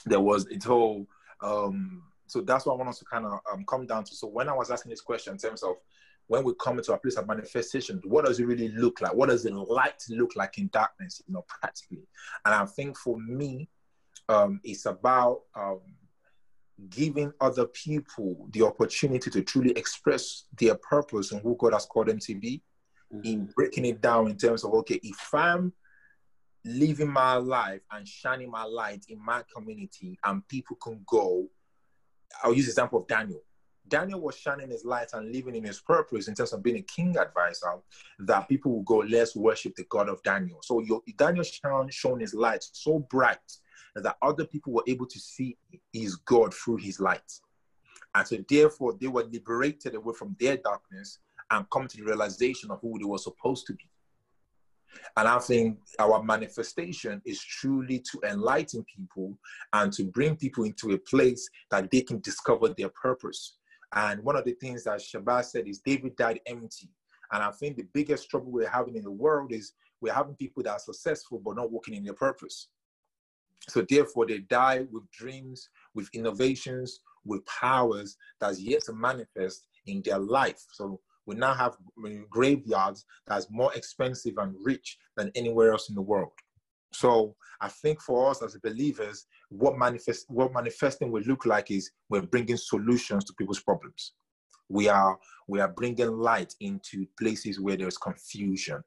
There 0.05 0.19
was 0.19 0.47
a 0.51 0.67
whole 0.67 1.07
um, 1.41 2.03
so 2.27 2.41
that's 2.41 2.65
what 2.65 2.73
I 2.73 2.77
want 2.77 2.89
us 2.89 2.99
to 2.99 3.05
kind 3.05 3.25
of 3.25 3.39
um, 3.51 3.65
come 3.67 3.85
down 3.85 4.05
to. 4.05 4.15
So 4.15 4.27
when 4.27 4.49
I 4.49 4.53
was 4.53 4.71
asking 4.71 4.89
this 4.89 5.01
question 5.01 5.33
in 5.33 5.37
terms 5.37 5.61
of 5.61 5.75
when 6.27 6.43
we 6.43 6.53
come 6.59 6.77
into 6.77 6.93
a 6.93 6.97
place 6.97 7.15
of 7.15 7.27
manifestation, 7.27 8.01
what 8.05 8.25
does 8.25 8.39
it 8.39 8.45
really 8.45 8.69
look 8.69 9.01
like? 9.01 9.13
What 9.13 9.29
does 9.29 9.43
the 9.43 9.51
light 9.53 10.01
look 10.09 10.35
like 10.35 10.57
in 10.57 10.69
darkness, 10.69 11.21
you 11.27 11.33
know, 11.33 11.45
practically? 11.47 12.07
And 12.45 12.55
I 12.55 12.65
think 12.65 12.97
for 12.97 13.19
me, 13.19 13.69
um, 14.29 14.61
it's 14.63 14.85
about 14.85 15.41
um, 15.55 15.81
giving 16.89 17.33
other 17.41 17.65
people 17.67 18.47
the 18.51 18.63
opportunity 18.63 19.29
to 19.29 19.41
truly 19.41 19.71
express 19.71 20.45
their 20.57 20.75
purpose 20.75 21.33
and 21.33 21.41
who 21.41 21.55
God 21.59 21.73
has 21.73 21.85
called 21.85 22.07
them 22.07 22.19
to 22.19 22.35
be. 22.35 22.63
In 23.23 23.41
mm-hmm. 23.41 23.51
breaking 23.55 23.85
it 23.85 24.01
down 24.01 24.27
in 24.27 24.37
terms 24.37 24.63
of, 24.63 24.73
okay, 24.73 24.99
if 25.03 25.33
I'm 25.33 25.73
living 26.65 27.09
my 27.09 27.35
life 27.35 27.81
and 27.91 28.07
shining 28.07 28.49
my 28.49 28.63
light 28.63 29.05
in 29.09 29.23
my 29.23 29.43
community 29.53 30.17
and 30.23 30.47
people 30.47 30.77
can 30.77 31.01
go 31.05 31.49
I'll 32.41 32.53
use 32.53 32.65
the 32.65 32.71
example 32.71 32.99
of 32.99 33.07
Daniel. 33.07 33.43
Daniel 33.87 34.21
was 34.21 34.37
shining 34.37 34.69
his 34.69 34.85
light 34.85 35.09
and 35.13 35.31
living 35.31 35.55
in 35.55 35.63
his 35.65 35.81
purpose 35.81 36.27
in 36.27 36.35
terms 36.35 36.53
of 36.53 36.63
being 36.63 36.77
a 36.77 36.81
king 36.81 37.17
advisor, 37.17 37.73
that 38.19 38.47
people 38.47 38.71
will 38.71 38.83
go, 38.83 38.97
let's 38.99 39.35
worship 39.35 39.75
the 39.75 39.83
God 39.89 40.07
of 40.07 40.23
Daniel. 40.23 40.59
So 40.63 40.79
your, 40.79 41.01
Daniel 41.17 41.43
shone, 41.43 41.89
shone 41.89 42.21
his 42.21 42.33
light 42.33 42.63
so 42.71 42.99
bright 42.99 43.39
that 43.95 44.17
other 44.21 44.45
people 44.45 44.73
were 44.73 44.83
able 44.87 45.05
to 45.05 45.19
see 45.19 45.57
his 45.91 46.15
God 46.15 46.53
through 46.53 46.77
his 46.77 46.99
light. 46.99 47.39
And 48.15 48.25
so 48.25 48.37
therefore 48.47 48.95
they 48.99 49.07
were 49.07 49.25
liberated 49.25 49.95
away 49.95 50.13
from 50.17 50.35
their 50.39 50.57
darkness 50.57 51.19
and 51.53 51.69
come 51.69 51.87
to 51.87 51.97
the 51.97 52.03
realization 52.03 52.71
of 52.71 52.79
who 52.81 52.97
they 52.97 53.05
were 53.05 53.17
supposed 53.17 53.67
to 53.67 53.73
be. 53.73 53.87
And 55.17 55.27
I 55.27 55.39
think 55.39 55.79
our 55.99 56.21
manifestation 56.23 57.21
is 57.25 57.43
truly 57.43 57.99
to 57.99 58.21
enlighten 58.29 58.85
people 58.95 59.37
and 59.73 59.91
to 59.93 60.03
bring 60.05 60.35
people 60.35 60.63
into 60.65 60.91
a 60.91 60.97
place 60.97 61.47
that 61.71 61.89
they 61.91 62.01
can 62.01 62.19
discover 62.21 62.69
their 62.69 62.89
purpose. 62.89 63.57
And 63.95 64.23
one 64.23 64.35
of 64.35 64.45
the 64.45 64.53
things 64.53 64.83
that 64.83 64.99
Shabazz 64.99 65.45
said 65.45 65.67
is 65.67 65.79
David 65.79 66.15
died 66.15 66.39
empty. 66.47 66.89
And 67.31 67.43
I 67.43 67.51
think 67.51 67.77
the 67.77 67.87
biggest 67.93 68.29
trouble 68.29 68.51
we're 68.51 68.69
having 68.69 68.95
in 68.95 69.03
the 69.03 69.11
world 69.11 69.51
is 69.51 69.73
we're 70.01 70.13
having 70.13 70.35
people 70.35 70.63
that 70.63 70.71
are 70.71 70.79
successful 70.79 71.41
but 71.43 71.55
not 71.55 71.71
working 71.71 71.95
in 71.95 72.03
their 72.03 72.13
purpose. 72.13 72.69
So 73.69 73.85
therefore, 73.87 74.25
they 74.25 74.39
die 74.39 74.85
with 74.91 75.09
dreams, 75.11 75.69
with 75.93 76.09
innovations, 76.13 76.99
with 77.23 77.45
powers 77.45 78.17
that's 78.39 78.59
yet 78.59 78.83
to 78.85 78.93
manifest 78.93 79.65
in 79.85 80.01
their 80.03 80.19
life. 80.19 80.61
So 80.73 80.99
we 81.25 81.35
now 81.35 81.53
have 81.53 81.77
graveyards 82.29 83.05
that's 83.27 83.47
more 83.49 83.73
expensive 83.73 84.37
and 84.37 84.55
rich 84.63 84.97
than 85.15 85.31
anywhere 85.35 85.71
else 85.71 85.89
in 85.89 85.95
the 85.95 86.01
world. 86.01 86.31
So 86.91 87.35
I 87.61 87.69
think 87.69 88.01
for 88.01 88.29
us 88.29 88.41
as 88.43 88.57
believers, 88.57 89.25
what 89.49 89.77
manifest 89.77 90.25
what 90.29 90.53
manifesting 90.53 91.11
will 91.11 91.23
look 91.23 91.45
like 91.45 91.71
is 91.71 91.91
we're 92.09 92.21
bringing 92.21 92.57
solutions 92.57 93.23
to 93.25 93.33
people's 93.33 93.61
problems. 93.61 94.13
We 94.69 94.89
are 94.89 95.17
we 95.47 95.59
are 95.59 95.67
bringing 95.67 96.11
light 96.11 96.53
into 96.59 97.05
places 97.17 97.59
where 97.59 97.77
there's 97.77 97.97
confusion 97.97 98.83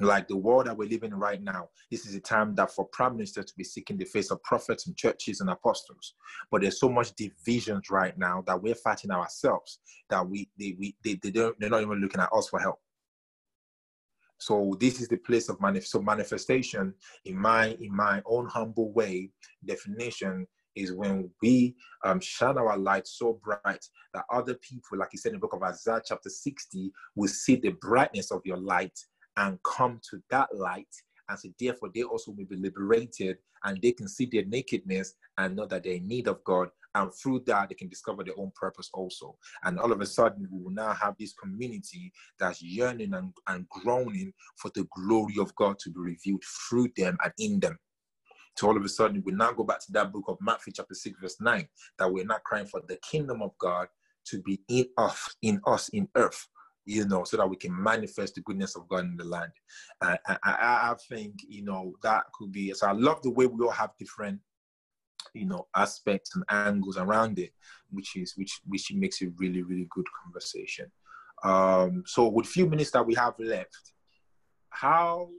like 0.00 0.26
the 0.26 0.36
world 0.36 0.66
that 0.66 0.76
we're 0.76 0.88
living 0.88 1.12
in 1.12 1.18
right 1.18 1.42
now, 1.42 1.68
this 1.90 2.06
is 2.06 2.14
a 2.14 2.20
time 2.20 2.54
that 2.56 2.70
for 2.70 2.86
prime 2.86 3.16
minister 3.16 3.42
to 3.42 3.52
be 3.56 3.64
seeking 3.64 3.96
the 3.96 4.04
face 4.04 4.30
of 4.30 4.42
prophets 4.42 4.86
and 4.86 4.96
churches 4.96 5.40
and 5.40 5.50
apostles. 5.50 6.14
But 6.50 6.62
there's 6.62 6.80
so 6.80 6.88
much 6.88 7.14
divisions 7.14 7.90
right 7.90 8.16
now 8.18 8.42
that 8.46 8.60
we're 8.60 8.74
fighting 8.74 9.12
ourselves 9.12 9.78
that 10.10 10.28
we 10.28 10.48
they 10.58 10.76
we 10.78 10.96
they, 11.04 11.14
they 11.22 11.30
don't 11.30 11.58
they're 11.60 11.70
not 11.70 11.82
even 11.82 12.00
looking 12.00 12.20
at 12.20 12.32
us 12.32 12.48
for 12.48 12.58
help. 12.58 12.80
So 14.38 14.76
this 14.80 15.00
is 15.00 15.08
the 15.08 15.16
place 15.16 15.48
of 15.48 15.58
manif- 15.58 15.86
so 15.86 16.02
manifestation 16.02 16.94
in 17.24 17.36
my 17.36 17.76
in 17.80 17.94
my 17.94 18.20
own 18.26 18.46
humble 18.46 18.92
way 18.92 19.30
definition 19.64 20.46
is 20.74 20.92
when 20.92 21.30
we 21.40 21.76
um, 22.04 22.20
shine 22.20 22.58
our 22.58 22.76
light 22.76 23.06
so 23.06 23.40
bright 23.42 23.84
that 24.12 24.24
other 24.32 24.54
people, 24.54 24.98
like 24.98 25.10
he 25.12 25.16
said 25.16 25.30
in 25.30 25.36
the 25.36 25.40
book 25.40 25.54
of 25.54 25.62
Isaiah 25.62 26.02
chapter 26.04 26.28
60, 26.28 26.92
will 27.14 27.28
see 27.28 27.56
the 27.56 27.70
brightness 27.80 28.30
of 28.30 28.42
your 28.44 28.56
light 28.56 28.98
and 29.36 29.58
come 29.62 30.00
to 30.10 30.22
that 30.30 30.54
light. 30.54 30.94
And 31.28 31.38
so, 31.38 31.48
therefore, 31.58 31.90
they 31.94 32.02
also 32.02 32.32
will 32.32 32.44
be 32.44 32.56
liberated 32.56 33.38
and 33.64 33.80
they 33.80 33.92
can 33.92 34.08
see 34.08 34.26
their 34.26 34.44
nakedness 34.44 35.14
and 35.38 35.56
know 35.56 35.66
that 35.66 35.84
they're 35.84 35.94
in 35.94 36.06
need 36.06 36.28
of 36.28 36.44
God. 36.44 36.68
And 36.94 37.12
through 37.12 37.42
that, 37.46 37.70
they 37.70 37.74
can 37.74 37.88
discover 37.88 38.22
their 38.22 38.38
own 38.38 38.52
purpose 38.54 38.88
also. 38.94 39.36
And 39.64 39.80
all 39.80 39.90
of 39.90 40.00
a 40.00 40.06
sudden, 40.06 40.46
we 40.50 40.62
will 40.62 40.70
now 40.70 40.92
have 40.92 41.14
this 41.18 41.32
community 41.32 42.12
that's 42.38 42.62
yearning 42.62 43.14
and, 43.14 43.32
and 43.48 43.68
groaning 43.68 44.32
for 44.56 44.70
the 44.74 44.86
glory 44.94 45.36
of 45.40 45.54
God 45.56 45.78
to 45.80 45.90
be 45.90 45.98
revealed 45.98 46.44
through 46.68 46.90
them 46.96 47.16
and 47.24 47.32
in 47.38 47.58
them. 47.58 47.78
So 48.56 48.68
all 48.68 48.76
of 48.76 48.84
a 48.84 48.88
sudden, 48.88 49.22
we 49.24 49.32
now 49.32 49.52
go 49.52 49.64
back 49.64 49.80
to 49.80 49.92
that 49.92 50.12
book 50.12 50.24
of 50.28 50.38
Matthew, 50.40 50.72
chapter 50.72 50.94
6, 50.94 51.18
verse 51.20 51.40
9, 51.40 51.66
that 51.98 52.12
we're 52.12 52.24
not 52.24 52.44
crying 52.44 52.66
for 52.66 52.80
the 52.86 52.96
kingdom 52.98 53.42
of 53.42 53.50
God 53.58 53.88
to 54.26 54.40
be 54.42 54.60
in 54.68 54.86
us, 54.96 55.34
in 55.42 55.60
us, 55.66 55.88
in 55.88 56.08
earth, 56.14 56.46
you 56.84 57.06
know, 57.06 57.24
so 57.24 57.36
that 57.36 57.48
we 57.48 57.56
can 57.56 57.82
manifest 57.82 58.34
the 58.34 58.40
goodness 58.42 58.76
of 58.76 58.88
God 58.88 59.04
in 59.04 59.16
the 59.16 59.24
land. 59.24 59.52
Uh, 60.00 60.16
I, 60.26 60.36
I, 60.44 60.94
think, 61.08 61.36
you 61.48 61.64
know, 61.64 61.94
that 62.02 62.24
could 62.34 62.52
be, 62.52 62.72
so 62.74 62.86
I 62.86 62.92
love 62.92 63.22
the 63.22 63.30
way 63.30 63.46
we 63.46 63.64
all 63.64 63.70
have 63.70 63.92
different, 63.98 64.40
you 65.32 65.46
know, 65.46 65.66
aspects 65.74 66.34
and 66.34 66.44
angles 66.48 66.98
around 66.98 67.38
it, 67.38 67.52
which 67.90 68.16
is, 68.16 68.34
which, 68.36 68.60
which 68.66 68.92
makes 68.92 69.22
it 69.22 69.32
really, 69.36 69.62
really 69.62 69.86
good 69.90 70.06
conversation. 70.22 70.90
Um, 71.42 72.04
so 72.06 72.28
with 72.28 72.46
few 72.46 72.66
minutes 72.66 72.90
that 72.92 73.06
we 73.06 73.14
have 73.14 73.34
left, 73.38 73.92
how 74.70 75.30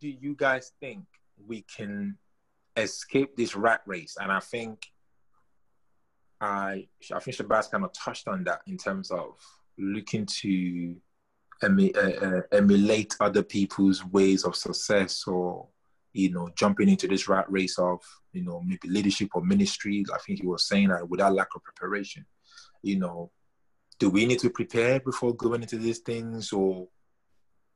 do 0.00 0.08
you 0.08 0.34
guys 0.34 0.72
think 0.80 1.04
we 1.46 1.62
can 1.62 2.18
escape 2.76 3.36
this 3.36 3.56
rat 3.56 3.82
race? 3.86 4.16
And 4.20 4.30
I 4.30 4.40
think 4.40 4.86
I, 6.40 6.88
I 7.14 7.18
think 7.20 7.36
Shabazz 7.36 7.70
kind 7.70 7.84
of 7.84 7.92
touched 7.92 8.26
on 8.26 8.44
that 8.44 8.62
in 8.66 8.78
terms 8.78 9.10
of 9.10 9.36
looking 9.80 10.26
to 10.26 10.96
uh, 11.62 11.66
uh, 11.66 12.40
emulate 12.52 13.16
other 13.20 13.42
people's 13.42 14.04
ways 14.06 14.44
of 14.44 14.56
success 14.56 15.24
or 15.26 15.68
you 16.12 16.30
know 16.30 16.48
jumping 16.56 16.88
into 16.88 17.06
this 17.06 17.28
rat 17.28 17.50
race 17.50 17.78
of 17.78 18.00
you 18.32 18.42
know 18.42 18.62
maybe 18.64 18.88
leadership 18.88 19.28
or 19.34 19.42
ministry. 19.42 20.04
I 20.12 20.18
think 20.18 20.40
he 20.40 20.46
was 20.46 20.66
saying 20.66 20.88
that 20.88 21.08
without 21.08 21.34
lack 21.34 21.48
of 21.54 21.62
preparation 21.62 22.24
you 22.82 22.98
know 22.98 23.30
do 24.00 24.08
we 24.08 24.26
need 24.26 24.38
to 24.40 24.50
prepare 24.50 24.98
before 24.98 25.36
going 25.36 25.62
into 25.62 25.76
these 25.76 25.98
things? 25.98 26.52
Or 26.52 26.88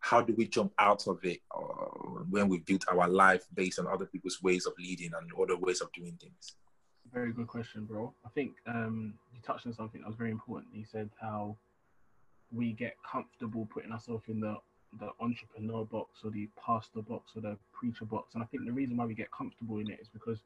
how 0.01 0.23
do 0.23 0.35
we 0.37 0.49
jump 0.49 0.73
out 0.79 1.07
of 1.07 1.19
it 1.23 1.41
uh, 1.55 1.61
when 2.29 2.49
we 2.49 2.59
built 2.59 2.85
our 2.91 3.09
life 3.09 3.45
based 3.55 3.79
on 3.79 3.87
other 3.87 4.07
people's 4.07 4.43
ways 4.43 4.67
of 4.67 4.73
leading 4.79 5.13
and 5.17 5.31
other 5.41 5.57
ways 5.57 5.81
of 5.83 5.93
doing 5.93 6.19
things? 6.21 6.57
Very 7.13 7.33
good 7.33 7.47
question 7.47 7.85
bro. 7.85 8.13
I 8.25 8.31
think 8.31 8.55
um, 8.67 9.15
you 9.33 9.41
touched 9.43 9.67
on 9.67 9.75
something 9.75 10.01
that 10.01 10.09
was 10.09 10.17
very 10.17 10.31
important. 10.31 10.75
He 10.75 10.85
said 10.85 11.11
how 11.21 11.57
we 12.55 12.73
get 12.73 12.97
comfortable 13.11 13.69
putting 13.73 13.93
ourselves 13.93 14.25
in 14.29 14.41
the 14.41 14.57
the 15.01 15.11
entrepreneur 15.21 15.85
box 15.85 16.21
or 16.25 16.31
the 16.31 16.49
pastor 16.57 17.03
box 17.03 17.33
or 17.35 17.41
the 17.43 17.57
preacher 17.73 18.05
box. 18.05 18.35
And 18.35 18.43
I 18.43 18.47
think 18.47 18.65
the 18.65 18.73
reason 18.73 18.97
why 18.97 19.07
we 19.07 19.15
get 19.15 19.31
comfortable 19.33 19.79
in 19.79 19.91
it 19.91 19.99
is 20.01 20.09
because 20.09 20.39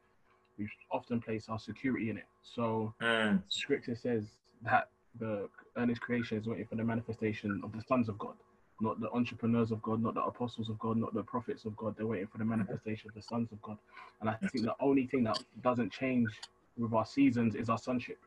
we 0.57 0.67
often 0.91 1.21
place 1.21 1.45
our 1.49 1.59
security 1.59 2.09
in 2.09 2.17
it. 2.17 2.25
So 2.41 2.93
mm. 3.01 3.41
scripture 3.49 3.95
says 3.95 4.23
that 4.63 4.89
the 5.19 5.49
earnest 5.77 6.01
creation 6.01 6.37
is 6.37 6.47
waiting 6.47 6.65
for 6.65 6.75
the 6.75 6.83
manifestation 6.83 7.61
of 7.63 7.71
the 7.71 7.81
sons 7.87 8.09
of 8.09 8.17
God, 8.17 8.35
not 8.81 8.99
the 8.99 9.09
entrepreneurs 9.11 9.71
of 9.71 9.81
God, 9.81 10.01
not 10.01 10.15
the 10.15 10.23
apostles 10.23 10.69
of 10.69 10.77
God, 10.79 10.97
not 10.97 11.13
the 11.13 11.23
prophets 11.23 11.65
of 11.65 11.75
God. 11.77 11.95
They're 11.97 12.07
waiting 12.07 12.27
for 12.27 12.37
the 12.37 12.45
manifestation 12.45 13.09
of 13.09 13.15
the 13.15 13.21
sons 13.21 13.51
of 13.51 13.61
God. 13.61 13.77
And 14.21 14.29
I 14.29 14.33
think 14.33 14.65
the 14.65 14.75
only 14.79 15.07
thing 15.07 15.23
that 15.23 15.39
doesn't 15.61 15.91
change 15.91 16.29
with 16.77 16.93
our 16.93 17.05
seasons 17.05 17.55
is 17.55 17.69
our 17.69 17.77
sonship. 17.77 18.19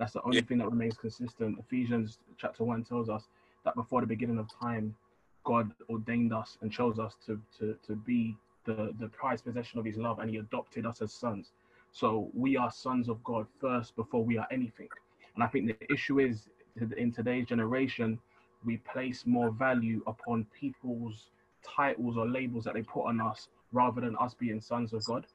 That's 0.00 0.14
the 0.14 0.22
only 0.22 0.38
yeah. 0.38 0.44
thing 0.44 0.58
that 0.58 0.70
remains 0.70 0.96
consistent. 0.96 1.58
Ephesians 1.58 2.18
chapter 2.38 2.64
1 2.64 2.84
tells 2.84 3.10
us 3.10 3.28
that 3.66 3.74
before 3.74 4.00
the 4.00 4.06
beginning 4.06 4.38
of 4.38 4.48
time, 4.50 4.96
God 5.44 5.72
ordained 5.90 6.32
us 6.32 6.56
and 6.62 6.72
chose 6.72 6.98
us 6.98 7.16
to, 7.26 7.38
to, 7.58 7.76
to 7.86 7.96
be 7.96 8.34
the, 8.64 8.94
the 8.98 9.08
prized 9.08 9.44
possession 9.44 9.78
of 9.78 9.84
his 9.84 9.98
love 9.98 10.18
and 10.18 10.30
he 10.30 10.38
adopted 10.38 10.86
us 10.86 11.02
as 11.02 11.12
sons. 11.12 11.52
So 11.92 12.30
we 12.32 12.56
are 12.56 12.70
sons 12.70 13.10
of 13.10 13.22
God 13.24 13.46
first 13.60 13.94
before 13.94 14.24
we 14.24 14.38
are 14.38 14.46
anything. 14.50 14.88
And 15.34 15.44
I 15.44 15.48
think 15.48 15.66
the 15.66 15.92
issue 15.92 16.18
is 16.18 16.48
in 16.96 17.12
today's 17.12 17.46
generation, 17.46 18.18
we 18.64 18.78
place 18.78 19.24
more 19.26 19.50
value 19.50 20.02
upon 20.06 20.46
people's 20.58 21.26
titles 21.62 22.16
or 22.16 22.26
labels 22.26 22.64
that 22.64 22.72
they 22.72 22.82
put 22.82 23.04
on 23.04 23.20
us 23.20 23.48
rather 23.72 24.00
than 24.00 24.16
us 24.18 24.32
being 24.32 24.62
sons 24.62 24.94
of 24.94 25.04
God. 25.04 25.26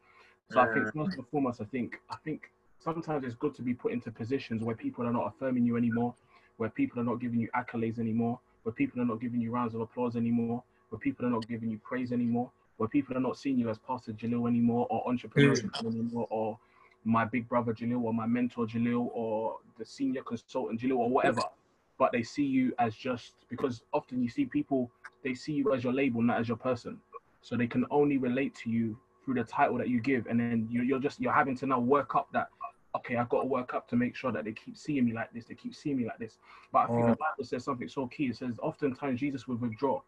So 0.51 0.60
I 0.60 0.73
think 0.73 0.86
first 0.93 1.17
and 1.17 1.28
foremost, 1.28 1.62
I 1.62 1.65
think 1.65 1.99
I 2.10 2.17
think 2.23 2.49
sometimes 2.86 3.26
it's 3.26 3.36
good 3.36 3.56
to 3.56 3.63
be 3.63 3.74
put 3.74 3.91
into 3.91 4.12
positions 4.12 4.63
where 4.63 4.76
people 4.76 5.06
are 5.06 5.12
not 5.12 5.28
affirming 5.28 5.65
you 5.65 5.76
anymore, 5.76 6.13
where 6.58 6.69
people 6.69 7.02
are 7.02 7.04
not 7.04 7.19
giving 7.19 7.39
you 7.39 7.50
accolades 7.56 8.00
anymore, 8.00 8.39
where 8.63 8.74
people 8.74 9.02
are 9.02 9.06
not 9.06 9.19
giving 9.19 9.41
you 9.41 9.52
rounds 9.52 9.74
of 9.74 9.82
applause 9.82 10.15
anymore, 10.15 10.63
where 10.89 11.00
people 11.00 11.26
are 11.26 11.32
not 11.32 11.45
giving 11.48 11.69
you 11.69 11.80
praise 11.80 12.12
anymore, 12.12 12.50
where 12.78 12.88
people 12.88 13.17
are 13.17 13.21
not 13.21 13.38
seeing 13.38 13.58
you 13.58 13.69
as 13.69 13.80
Pastor 13.80 14.13
Jalil 14.13 14.48
anymore, 14.48 14.88
or 14.91 15.08
entrepreneur 15.10 15.56
mm. 15.56 15.86
anymore, 15.86 16.28
or 16.30 16.60
my 17.04 17.26
big 17.26 17.50
brother 17.50 17.74
Jalil, 17.74 18.04
or 18.04 18.13
my 18.13 18.28
mentor 18.28 18.67
Jalil, 18.67 19.10
or 19.13 19.58
the 19.80 19.86
senior 19.86 20.21
consultant 20.21 20.80
Jalil, 20.80 20.98
or 20.98 21.10
whatever. 21.10 21.41
But 21.98 22.12
they 22.12 22.24
see 22.24 22.45
you 22.45 22.74
as 22.78 22.93
just 22.95 23.34
because 23.50 23.82
often 23.93 24.21
you 24.21 24.30
see 24.30 24.45
people, 24.45 24.91
they 25.24 25.34
see 25.34 25.54
you 25.54 25.74
as 25.74 25.84
your 25.84 25.93
label, 25.93 26.21
not 26.21 26.39
as 26.39 26.48
your 26.48 26.58
person. 26.58 27.00
So 27.41 27.56
they 27.56 27.67
can 27.67 27.86
only 27.89 28.17
relate 28.17 28.54
to 28.63 28.69
you 28.69 28.98
through 29.24 29.36
the 29.36 29.43
title 29.43 29.78
that 29.78 29.89
you 29.89 30.00
give, 30.00 30.28
and 30.28 30.39
then 30.39 30.67
you're 30.69 31.00
just 31.00 31.19
you're 31.19 31.34
having 31.34 31.58
to 31.58 31.65
now 31.65 31.80
work 31.80 32.15
up 32.15 32.28
that 32.32 32.50
okay, 32.95 33.17
I've 33.17 33.29
got 33.29 33.41
to 33.41 33.47
work 33.47 33.73
up 33.73 33.88
to 33.89 33.95
make 33.95 34.15
sure 34.15 34.31
that 34.31 34.45
they 34.45 34.53
keep 34.53 34.77
seeing 34.77 35.05
me 35.05 35.13
like 35.13 35.31
this, 35.34 35.45
they 35.45 35.55
keep 35.55 35.75
seeing 35.75 35.97
me 35.97 36.05
like 36.05 36.17
this. 36.17 36.38
But 36.71 36.79
I 36.79 36.88
think 36.88 37.08
the 37.08 37.13
Bible 37.13 37.43
says 37.43 37.63
something 37.63 37.88
so 37.88 38.08
key. 38.08 38.25
It 38.25 38.38
says 38.38 38.60
oftentimes 38.62 39.19
Jesus 39.19 39.47
would 39.47 39.62
withdraw. 39.62 40.01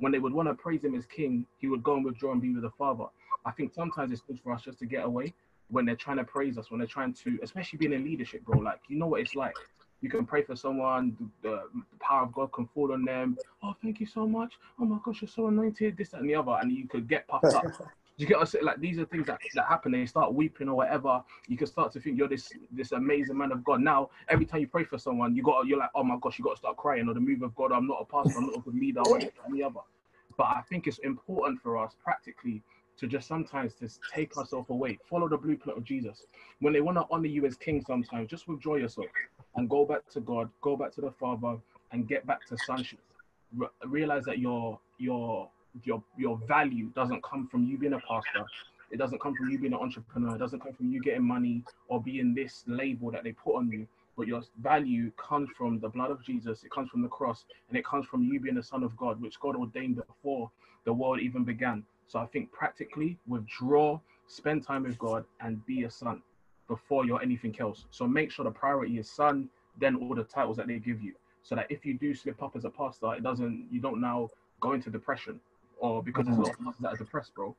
When 0.00 0.10
they 0.10 0.18
would 0.18 0.32
want 0.32 0.48
to 0.48 0.54
praise 0.54 0.82
him 0.82 0.94
as 0.94 1.06
king, 1.06 1.46
he 1.58 1.68
would 1.68 1.82
go 1.82 1.94
and 1.94 2.04
withdraw 2.04 2.32
and 2.32 2.42
be 2.42 2.52
with 2.52 2.62
the 2.62 2.70
Father. 2.70 3.04
I 3.44 3.52
think 3.52 3.72
sometimes 3.72 4.10
it's 4.12 4.22
good 4.22 4.40
for 4.42 4.52
us 4.52 4.62
just 4.62 4.78
to 4.80 4.86
get 4.86 5.04
away 5.04 5.34
when 5.68 5.84
they're 5.84 5.96
trying 5.96 6.16
to 6.16 6.24
praise 6.24 6.58
us, 6.58 6.70
when 6.70 6.78
they're 6.78 6.86
trying 6.86 7.12
to, 7.12 7.38
especially 7.42 7.78
being 7.78 7.92
in 7.92 8.04
leadership, 8.04 8.44
bro. 8.44 8.58
Like, 8.58 8.80
you 8.88 8.98
know 8.98 9.06
what 9.06 9.20
it's 9.20 9.34
like. 9.34 9.54
You 10.00 10.10
can 10.10 10.26
pray 10.26 10.42
for 10.42 10.56
someone, 10.56 11.16
the, 11.42 11.62
the 11.72 11.98
power 12.00 12.24
of 12.24 12.32
God 12.32 12.52
can 12.52 12.66
fall 12.74 12.92
on 12.92 13.04
them. 13.04 13.38
Oh, 13.62 13.74
thank 13.82 14.00
you 14.00 14.06
so 14.06 14.26
much. 14.26 14.54
Oh 14.78 14.84
my 14.84 14.98
gosh, 15.04 15.22
you're 15.22 15.28
so 15.28 15.46
anointed, 15.46 15.96
this, 15.96 16.10
that, 16.10 16.20
and 16.20 16.28
the 16.28 16.34
other. 16.34 16.58
And 16.60 16.72
you 16.72 16.86
could 16.88 17.08
get 17.08 17.26
puffed 17.28 17.44
up. 17.54 17.64
you 18.16 18.26
get 18.26 18.38
us 18.38 18.54
like 18.62 18.80
these 18.80 18.98
are 18.98 19.04
things 19.06 19.26
that, 19.26 19.40
that 19.54 19.66
happen 19.66 19.92
they 19.92 20.06
start 20.06 20.32
weeping 20.32 20.68
or 20.68 20.76
whatever. 20.76 21.22
You 21.48 21.56
can 21.56 21.66
start 21.66 21.92
to 21.92 22.00
think 22.00 22.16
you're 22.16 22.28
this 22.28 22.52
this 22.70 22.92
amazing 22.92 23.36
man 23.36 23.50
of 23.50 23.64
god. 23.64 23.80
Now 23.80 24.10
every 24.28 24.46
time 24.46 24.60
you 24.60 24.68
pray 24.68 24.84
for 24.84 24.98
someone 24.98 25.34
you 25.34 25.42
got 25.42 25.66
you're 25.66 25.78
like 25.78 25.90
oh 25.94 26.04
my 26.04 26.16
gosh 26.20 26.38
you 26.38 26.44
got 26.44 26.52
to 26.52 26.58
start 26.58 26.76
crying 26.76 27.08
or 27.08 27.14
the 27.14 27.20
move 27.20 27.42
of 27.42 27.54
god 27.56 27.72
i'm 27.72 27.86
not 27.86 27.98
a 28.00 28.04
pastor 28.04 28.38
i'm 28.38 28.46
not 28.46 28.56
a 28.58 28.60
good 28.60 28.74
leader 28.74 29.00
or 29.00 29.18
any 29.48 29.62
other. 29.62 29.80
But 30.36 30.44
i 30.44 30.62
think 30.68 30.86
it's 30.86 30.98
important 30.98 31.60
for 31.60 31.76
us 31.76 31.96
practically 32.02 32.62
to 32.96 33.08
just 33.08 33.26
sometimes 33.26 33.74
just 33.74 34.00
take 34.14 34.36
ourselves 34.36 34.70
away. 34.70 34.96
Follow 35.10 35.28
the 35.28 35.36
blueprint 35.36 35.76
of 35.76 35.84
jesus. 35.84 36.22
When 36.60 36.72
they 36.72 36.80
want 36.80 36.98
to 36.98 37.06
honor 37.10 37.26
you 37.26 37.46
as 37.46 37.56
king 37.56 37.82
sometimes 37.84 38.30
just 38.30 38.46
withdraw 38.46 38.76
yourself 38.76 39.08
and 39.56 39.68
go 39.68 39.84
back 39.84 40.08
to 40.10 40.20
god 40.20 40.50
go 40.60 40.76
back 40.76 40.92
to 40.92 41.00
the 41.00 41.10
father 41.10 41.56
and 41.90 42.06
get 42.06 42.26
back 42.26 42.46
to 42.46 42.56
sonship. 42.58 43.00
Re- 43.56 43.68
realize 43.84 44.24
that 44.26 44.38
your 44.38 44.78
your 44.98 45.50
your 45.82 46.02
your 46.16 46.38
value 46.46 46.90
doesn't 46.94 47.22
come 47.22 47.48
from 47.48 47.64
you 47.66 47.78
being 47.78 47.94
a 47.94 48.00
pastor. 48.00 48.46
It 48.90 48.98
doesn't 48.98 49.20
come 49.20 49.34
from 49.34 49.50
you 49.50 49.58
being 49.58 49.72
an 49.72 49.80
entrepreneur. 49.80 50.36
It 50.36 50.38
doesn't 50.38 50.60
come 50.60 50.72
from 50.72 50.92
you 50.92 51.00
getting 51.00 51.24
money 51.24 51.64
or 51.88 52.00
being 52.00 52.34
this 52.34 52.62
label 52.66 53.10
that 53.10 53.24
they 53.24 53.32
put 53.32 53.56
on 53.56 53.70
you. 53.70 53.86
But 54.16 54.28
your 54.28 54.42
value 54.62 55.10
comes 55.16 55.48
from 55.56 55.80
the 55.80 55.88
blood 55.88 56.12
of 56.12 56.22
Jesus. 56.22 56.62
It 56.62 56.70
comes 56.70 56.90
from 56.90 57.02
the 57.02 57.08
cross, 57.08 57.44
and 57.68 57.76
it 57.76 57.84
comes 57.84 58.06
from 58.06 58.22
you 58.22 58.38
being 58.38 58.54
the 58.54 58.62
Son 58.62 58.84
of 58.84 58.96
God, 58.96 59.20
which 59.20 59.40
God 59.40 59.56
ordained 59.56 59.96
before 59.96 60.50
the 60.84 60.92
world 60.92 61.20
even 61.20 61.42
began. 61.42 61.82
So 62.06 62.18
I 62.20 62.26
think 62.26 62.52
practically 62.52 63.18
withdraw, 63.26 63.98
spend 64.26 64.64
time 64.64 64.84
with 64.84 64.98
God, 64.98 65.24
and 65.40 65.64
be 65.66 65.84
a 65.84 65.90
son 65.90 66.22
before 66.68 67.04
you're 67.04 67.22
anything 67.22 67.56
else. 67.58 67.86
So 67.90 68.06
make 68.06 68.30
sure 68.30 68.44
the 68.44 68.50
priority 68.50 68.98
is 68.98 69.10
son, 69.10 69.48
then 69.80 69.96
all 69.96 70.14
the 70.14 70.24
titles 70.24 70.56
that 70.58 70.66
they 70.66 70.78
give 70.78 71.02
you, 71.02 71.14
so 71.42 71.54
that 71.56 71.66
if 71.70 71.84
you 71.84 71.94
do 71.94 72.14
slip 72.14 72.42
up 72.42 72.56
as 72.56 72.64
a 72.64 72.70
pastor, 72.70 73.14
it 73.14 73.22
doesn't 73.22 73.66
you 73.70 73.80
don't 73.80 74.00
now 74.00 74.28
go 74.60 74.72
into 74.72 74.90
depression 74.90 75.40
or 75.84 76.02
because 76.02 76.24
there's 76.24 76.38
a 76.38 76.40
lot 76.40 76.50
of 76.50 76.58
pastors 76.58 76.80
that 76.80 76.92
are 76.92 76.96
depressed, 76.96 77.34
bro. 77.34 77.56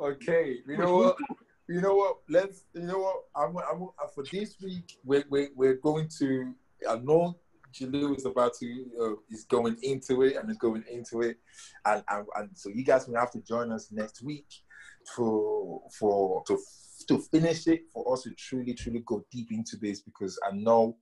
okay, 0.00 0.56
you 0.66 0.76
know 0.78 0.96
what? 0.96 1.16
You 1.68 1.80
know 1.80 1.94
what? 1.96 2.16
Let's. 2.28 2.64
You 2.74 2.82
know 2.82 2.98
what? 3.00 3.16
I'm. 3.36 3.56
I'm 3.70 3.82
uh, 3.82 4.08
for 4.14 4.24
this 4.32 4.56
week. 4.62 4.98
We're 5.04 5.24
we're, 5.28 5.50
we're 5.54 5.74
going 5.74 6.08
to. 6.20 6.54
I 6.88 6.96
know 6.96 7.38
Jalil 7.74 8.16
is 8.16 8.24
about 8.24 8.54
to. 8.60 8.86
Uh, 8.98 9.14
is 9.30 9.44
going 9.44 9.76
into 9.82 10.22
it 10.22 10.36
and 10.36 10.50
is 10.50 10.56
going 10.56 10.84
into 10.90 11.20
it, 11.20 11.36
and, 11.84 12.02
and 12.08 12.26
and 12.36 12.50
so 12.54 12.70
you 12.70 12.84
guys 12.84 13.06
will 13.06 13.16
have 13.16 13.32
to 13.32 13.40
join 13.40 13.70
us 13.72 13.88
next 13.92 14.22
week 14.22 14.46
for 15.14 15.82
for 15.98 16.44
to 16.46 16.58
to 17.08 17.18
finish 17.18 17.66
it 17.66 17.82
for 17.92 18.10
us 18.12 18.22
to 18.22 18.30
truly 18.30 18.72
truly 18.72 19.02
go 19.04 19.22
deep 19.30 19.52
into 19.52 19.76
this 19.76 20.00
because 20.00 20.38
I 20.50 20.56
know 20.56 20.96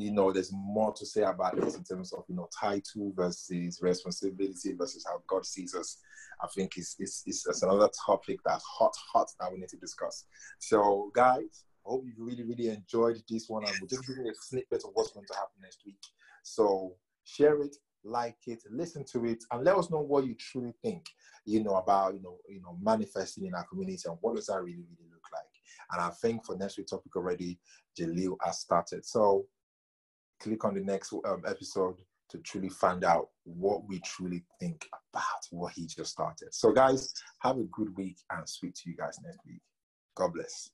you 0.00 0.12
know, 0.12 0.32
there's 0.32 0.52
more 0.52 0.92
to 0.92 1.06
say 1.06 1.22
about 1.22 1.58
this 1.60 1.76
in 1.76 1.84
terms 1.84 2.12
of, 2.12 2.24
you 2.28 2.36
know, 2.36 2.48
title 2.58 3.12
versus 3.14 3.78
responsibility 3.82 4.74
versus 4.74 5.04
how 5.06 5.22
God 5.26 5.44
sees 5.46 5.74
us. 5.74 5.98
I 6.42 6.46
think 6.54 6.76
it's, 6.76 6.96
it's, 6.98 7.22
it's, 7.26 7.46
it's 7.46 7.62
another 7.62 7.88
topic 8.06 8.40
that's 8.44 8.64
hot, 8.64 8.94
hot 9.12 9.28
that 9.40 9.52
we 9.52 9.58
need 9.58 9.68
to 9.70 9.76
discuss. 9.76 10.24
So, 10.58 11.10
guys, 11.14 11.64
I 11.86 11.90
hope 11.90 12.04
you 12.04 12.12
really, 12.24 12.44
really 12.44 12.68
enjoyed 12.68 13.22
this 13.28 13.48
one. 13.48 13.64
And 13.64 13.74
we're 13.80 13.88
just 13.88 14.06
giving 14.06 14.28
a 14.28 14.34
snippet 14.34 14.82
of 14.84 14.90
what's 14.94 15.12
going 15.12 15.26
to 15.26 15.34
happen 15.34 15.56
next 15.62 15.80
week. 15.86 16.00
So, 16.42 16.94
share 17.24 17.62
it, 17.62 17.76
like 18.04 18.36
it, 18.46 18.62
listen 18.70 19.04
to 19.12 19.24
it, 19.26 19.42
and 19.50 19.64
let 19.64 19.76
us 19.76 19.90
know 19.90 20.00
what 20.00 20.26
you 20.26 20.34
truly 20.34 20.74
think, 20.82 21.06
you 21.44 21.62
know, 21.62 21.76
about, 21.76 22.14
you 22.14 22.22
know, 22.22 22.38
you 22.48 22.60
know, 22.60 22.78
manifesting 22.82 23.46
in 23.46 23.54
our 23.54 23.66
community 23.66 24.02
and 24.06 24.18
what 24.20 24.36
does 24.36 24.46
that 24.46 24.62
really, 24.62 24.76
really 24.76 25.10
look 25.10 25.24
like. 25.32 25.42
And 25.92 26.02
I 26.02 26.10
think 26.10 26.44
for 26.44 26.56
next 26.56 26.78
week's 26.78 26.90
topic 26.90 27.14
already, 27.16 27.58
Jalil 27.98 28.36
has 28.44 28.60
started. 28.60 29.04
So 29.04 29.46
click 30.40 30.64
on 30.64 30.74
the 30.74 30.80
next 30.80 31.12
um, 31.12 31.42
episode 31.46 31.96
to 32.28 32.38
truly 32.38 32.68
find 32.68 33.04
out 33.04 33.28
what 33.44 33.86
we 33.88 34.00
truly 34.00 34.44
think 34.60 34.86
about 35.12 35.22
what 35.50 35.72
he 35.72 35.86
just 35.86 36.10
started. 36.12 36.52
So, 36.52 36.72
guys, 36.72 37.12
have 37.40 37.58
a 37.58 37.64
good 37.64 37.96
week 37.96 38.18
and 38.30 38.48
speak 38.48 38.74
to 38.74 38.90
you 38.90 38.96
guys 38.96 39.18
next 39.24 39.38
week. 39.46 39.60
God 40.16 40.32
bless. 40.34 40.70